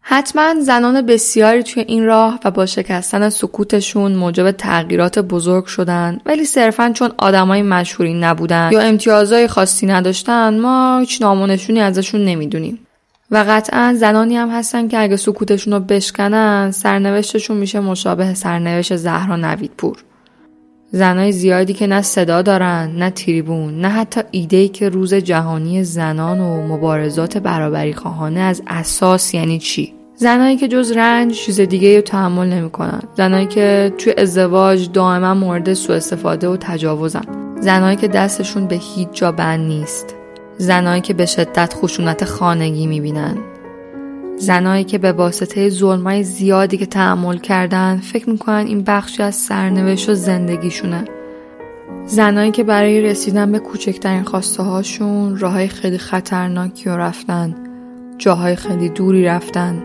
حتما 0.00 0.54
زنان 0.60 1.06
بسیاری 1.06 1.62
توی 1.62 1.84
این 1.88 2.04
راه 2.04 2.40
و 2.44 2.50
با 2.50 2.66
شکستن 2.66 3.28
سکوتشون 3.28 4.14
موجب 4.14 4.50
تغییرات 4.50 5.18
بزرگ 5.18 5.64
شدن 5.64 6.20
ولی 6.26 6.44
صرفا 6.44 6.92
چون 6.94 7.10
آدمای 7.18 7.62
مشهوری 7.62 8.14
نبودن 8.14 8.70
یا 8.72 8.80
امتیازهای 8.80 9.48
خاصی 9.48 9.86
نداشتن 9.86 10.58
ما 10.60 10.98
هیچ 10.98 11.22
نامونشونی 11.22 11.80
ازشون 11.80 12.24
نمی‌دونیم. 12.24 12.78
و 13.30 13.44
قطعا 13.48 13.94
زنانی 13.98 14.36
هم 14.36 14.50
هستن 14.50 14.88
که 14.88 14.98
اگه 15.00 15.16
سکوتشون 15.16 15.72
رو 15.72 15.80
بشکنن 15.80 16.70
سرنوشتشون 16.70 17.56
میشه 17.56 17.80
مشابه 17.80 18.34
سرنوشت 18.34 18.96
زهرا 18.96 19.36
نویدپور 19.36 19.96
زنای 20.90 21.32
زیادی 21.32 21.72
که 21.72 21.86
نه 21.86 22.02
صدا 22.02 22.42
دارن 22.42 22.92
نه 22.96 23.10
تریبون 23.10 23.80
نه 23.80 23.88
حتی 23.88 24.20
ایده 24.30 24.68
که 24.68 24.88
روز 24.88 25.14
جهانی 25.14 25.84
زنان 25.84 26.40
و 26.40 26.66
مبارزات 26.66 27.38
برابری 27.38 27.92
خواهانه 27.92 28.40
از 28.40 28.62
اساس 28.66 29.34
یعنی 29.34 29.58
چی؟ 29.58 29.94
زنایی 30.14 30.56
که 30.56 30.68
جز 30.68 30.92
رنج 30.92 31.34
چیز 31.34 31.60
دیگه 31.60 31.96
رو 31.96 32.02
تحمل 32.02 32.46
نمی‌کنن. 32.46 33.02
زنایی 33.14 33.46
که 33.46 33.92
توی 33.98 34.14
ازدواج 34.18 34.92
دائما 34.92 35.34
مورد 35.34 35.72
سوء 35.72 35.96
استفاده 35.96 36.48
و 36.48 36.56
تجاوزن. 36.60 37.24
زنایی 37.60 37.96
که 37.96 38.08
دستشون 38.08 38.66
به 38.66 38.76
هیچ 38.76 39.08
جا 39.12 39.32
بند 39.32 39.66
نیست. 39.66 40.17
زنایی 40.58 41.00
که 41.00 41.14
به 41.14 41.26
شدت 41.26 41.74
خشونت 41.74 42.24
خانگی 42.24 42.86
می‌بینن. 42.86 43.36
زنایی 44.38 44.84
که 44.84 44.98
به 44.98 45.12
واسطه 45.12 45.70
ظلمای 45.70 46.22
زیادی 46.22 46.76
که 46.76 46.86
تحمل 46.86 47.38
کردن 47.38 47.96
فکر 47.98 48.30
می‌کنن 48.30 48.66
این 48.66 48.82
بخشی 48.82 49.22
از 49.22 49.34
سرنوشت 49.34 50.08
و 50.08 50.14
زندگیشونه. 50.14 51.04
زنایی 52.06 52.50
که 52.50 52.64
برای 52.64 53.00
رسیدن 53.00 53.52
به 53.52 53.58
کوچکترین 53.58 54.22
خواسته 54.22 54.62
هاشون 54.62 55.36
راه 55.36 55.66
خیلی 55.66 55.98
خطرناکی 55.98 56.90
رو 56.90 56.96
رفتن 56.96 57.54
جاهای 58.18 58.56
خیلی 58.56 58.88
دوری 58.88 59.24
رفتن 59.24 59.82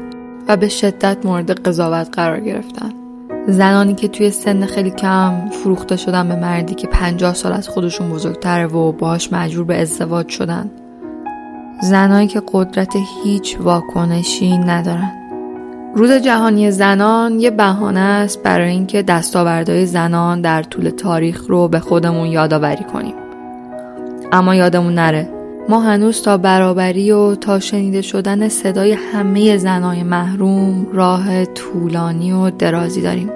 و 0.48 0.58
به 0.58 0.70
شدت 0.70 1.18
مورد 1.26 1.52
قضاوت 1.52 2.10
قرار 2.12 2.40
گرفتن. 2.40 3.03
زنانی 3.48 3.96
که 3.96 4.08
توی 4.08 4.30
سن 4.30 4.66
خیلی 4.66 4.92
کم 4.92 5.50
فروخته 5.50 5.96
شدن 5.96 6.28
به 6.28 6.36
مردی 6.36 6.76
که 6.76 6.88
پنجاه 6.88 7.34
سال 7.34 7.54
از 7.54 7.70
خودشون 7.70 8.10
بزرگتره 8.10 8.68
و 8.68 8.92
باهاش 8.92 9.34
مجبور 9.34 9.66
به 9.66 9.82
ازدواج 9.82 10.30
شدن. 10.30 10.72
زنایی 11.82 12.28
که 12.28 12.42
قدرت 12.54 12.94
هیچ 13.24 13.58
واکنشی 13.60 14.58
ندارن. 14.58 15.12
روز 15.96 16.12
جهانی 16.12 16.72
زنان 16.72 17.40
یه 17.40 17.52
بهانه 17.52 18.00
است 18.00 18.44
برای 18.44 18.70
اینکه 18.70 19.02
دستاوردهای 19.02 19.86
زنان 19.86 20.42
در 20.42 20.64
طول 20.64 20.90
تاریخ 20.90 21.46
رو 21.48 21.68
به 21.68 21.80
خودمون 21.80 22.28
یادآوری 22.28 22.84
کنیم. 22.84 23.16
اما 24.32 24.56
یادمون 24.56 24.94
نره 24.94 25.43
ما 25.70 25.80
هنوز 25.80 26.22
تا 26.22 26.38
برابری 26.38 27.12
و 27.12 27.36
تا 27.36 27.60
شنیده 27.60 28.02
شدن 28.02 28.50
صدای 28.50 28.92
همه 28.92 29.58
زنای 29.58 30.04
محروم 30.04 30.88
راه 30.94 31.46
طولانی 31.46 32.32
و 32.32 32.50
درازی 32.50 33.02
داریم 33.02 33.32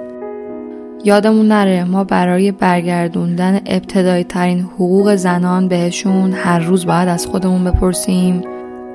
یادمون 1.04 1.48
نره 1.48 1.84
ما 1.84 2.04
برای 2.04 2.52
برگردوندن 2.52 3.60
ابتدایی 3.66 4.24
ترین 4.24 4.60
حقوق 4.60 5.14
زنان 5.14 5.68
بهشون 5.68 6.32
هر 6.32 6.58
روز 6.58 6.86
باید 6.86 7.08
از 7.08 7.26
خودمون 7.26 7.64
بپرسیم 7.64 8.42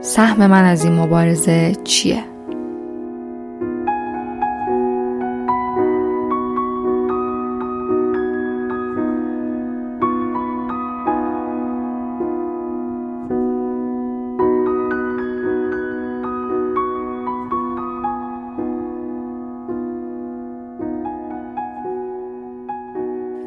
سهم 0.01 0.47
من 0.47 0.65
از 0.65 0.83
این 0.83 0.93
مبارزه 0.93 1.75
چیه؟ 1.83 2.32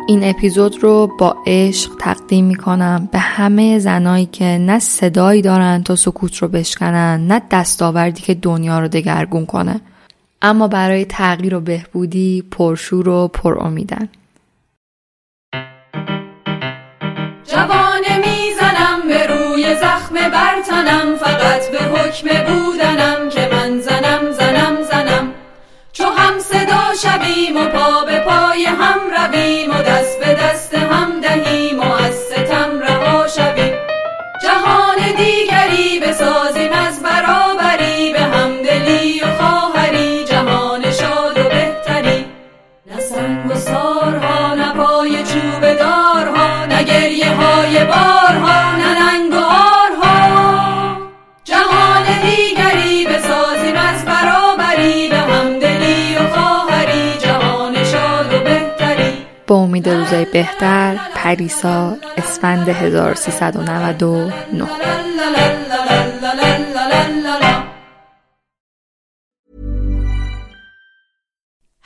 این 0.09 0.25
اپیزود 0.25 0.83
رو 0.83 1.07
با 1.19 1.37
عشق 1.47 1.91
تقدیم 2.01 2.45
می 2.45 2.55
کنم 2.55 3.09
به 3.13 3.19
همه 3.19 3.79
زنایی 3.79 4.27
که 4.27 4.45
نه 4.45 4.79
صدایی 4.79 5.43
دارن 5.43 5.83
تا 5.83 5.97
سکوت 5.97 6.37
رو 6.37 6.49
بشکنن 6.49 7.27
نه 7.27 7.43
دستاوردی 7.51 8.23
که 8.23 8.35
دنیا 8.35 8.79
رو 8.79 8.89
دگرگون 8.89 9.47
کنه. 9.47 9.81
اما 10.43 10.69
برای 10.69 11.05
تغییر 11.05 11.55
و 11.55 11.61
بهبودی 11.61 12.45
پرشور 12.51 13.09
و 13.09 13.29
پر 13.29 13.59
امیدن 13.59 14.09
جوانه 17.45 18.19
می‌زنم 18.19 19.09
به 19.09 19.27
روی 19.27 19.75
زخم 19.75 20.15
برتنم 20.15 21.17
فقط 21.17 21.71
به 21.71 21.79
حکم 21.79 22.29
بودنم 22.29 22.66
با 59.48 59.56
امید 59.56 59.90
روزای 59.90 60.26
بهتر 60.26 61.00
پریسا 61.16 61.98
اسفند 62.18 62.70
1399 62.70 64.68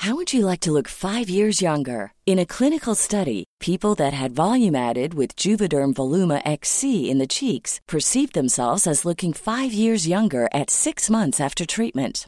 How 0.05 0.13
would 0.15 0.34
you 0.34 0.45
like 0.45 0.60
to 0.60 0.71
look 0.71 0.88
five 0.88 1.27
years 1.31 1.63
younger? 1.63 2.13
In 2.27 2.38
a 2.38 2.45
clinical 2.45 2.93
study, 2.93 3.45
people 3.60 3.95
that 3.95 4.13
had 4.13 4.36
volume 4.36 4.75
added 4.75 5.15
with 5.15 5.36
Juvederm 5.36 5.95
Voluma 5.95 6.43
XC 6.45 7.10
in 7.10 7.17
the 7.17 7.34
cheeks 7.38 7.81
perceived 7.88 8.34
themselves 8.36 8.86
as 8.86 9.03
looking 9.03 9.34
five 9.34 9.73
years 9.73 10.08
younger 10.08 10.47
at 10.53 10.69
six 10.69 11.10
months 11.10 11.41
after 11.41 11.65
treatment. 11.65 12.27